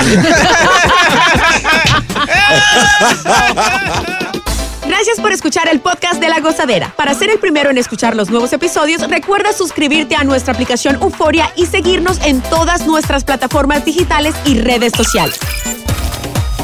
Gracias 4.89 5.21
por 5.21 5.31
escuchar 5.31 5.69
el 5.69 5.79
podcast 5.79 6.21
de 6.21 6.29
La 6.29 6.41
Gozadera. 6.41 6.93
Para 6.97 7.15
ser 7.15 7.31
el 7.31 7.39
primero 7.39 7.71
en 7.71 7.79
escuchar 7.79 8.17
los 8.17 8.29
nuevos 8.29 8.53
episodios, 8.53 9.09
recuerda 9.09 9.53
suscribirte 9.53 10.17
a 10.17 10.25
nuestra 10.25 10.53
aplicación 10.53 10.97
Euforia 11.01 11.53
y 11.55 11.67
seguirnos 11.67 12.19
en 12.25 12.41
todas 12.41 12.89
nuestras 12.89 13.23
plataformas 13.23 13.85
digitales 13.85 14.35
y 14.45 14.59
redes 14.59 14.93
sociales. 14.97 15.39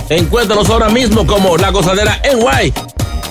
Encuéntranos 0.08 0.68
ahora 0.70 0.88
mismo 0.88 1.24
como 1.24 1.56
La 1.56 1.70
Gozadera 1.70 2.20
en 2.24 2.40
Guay. 2.40 2.74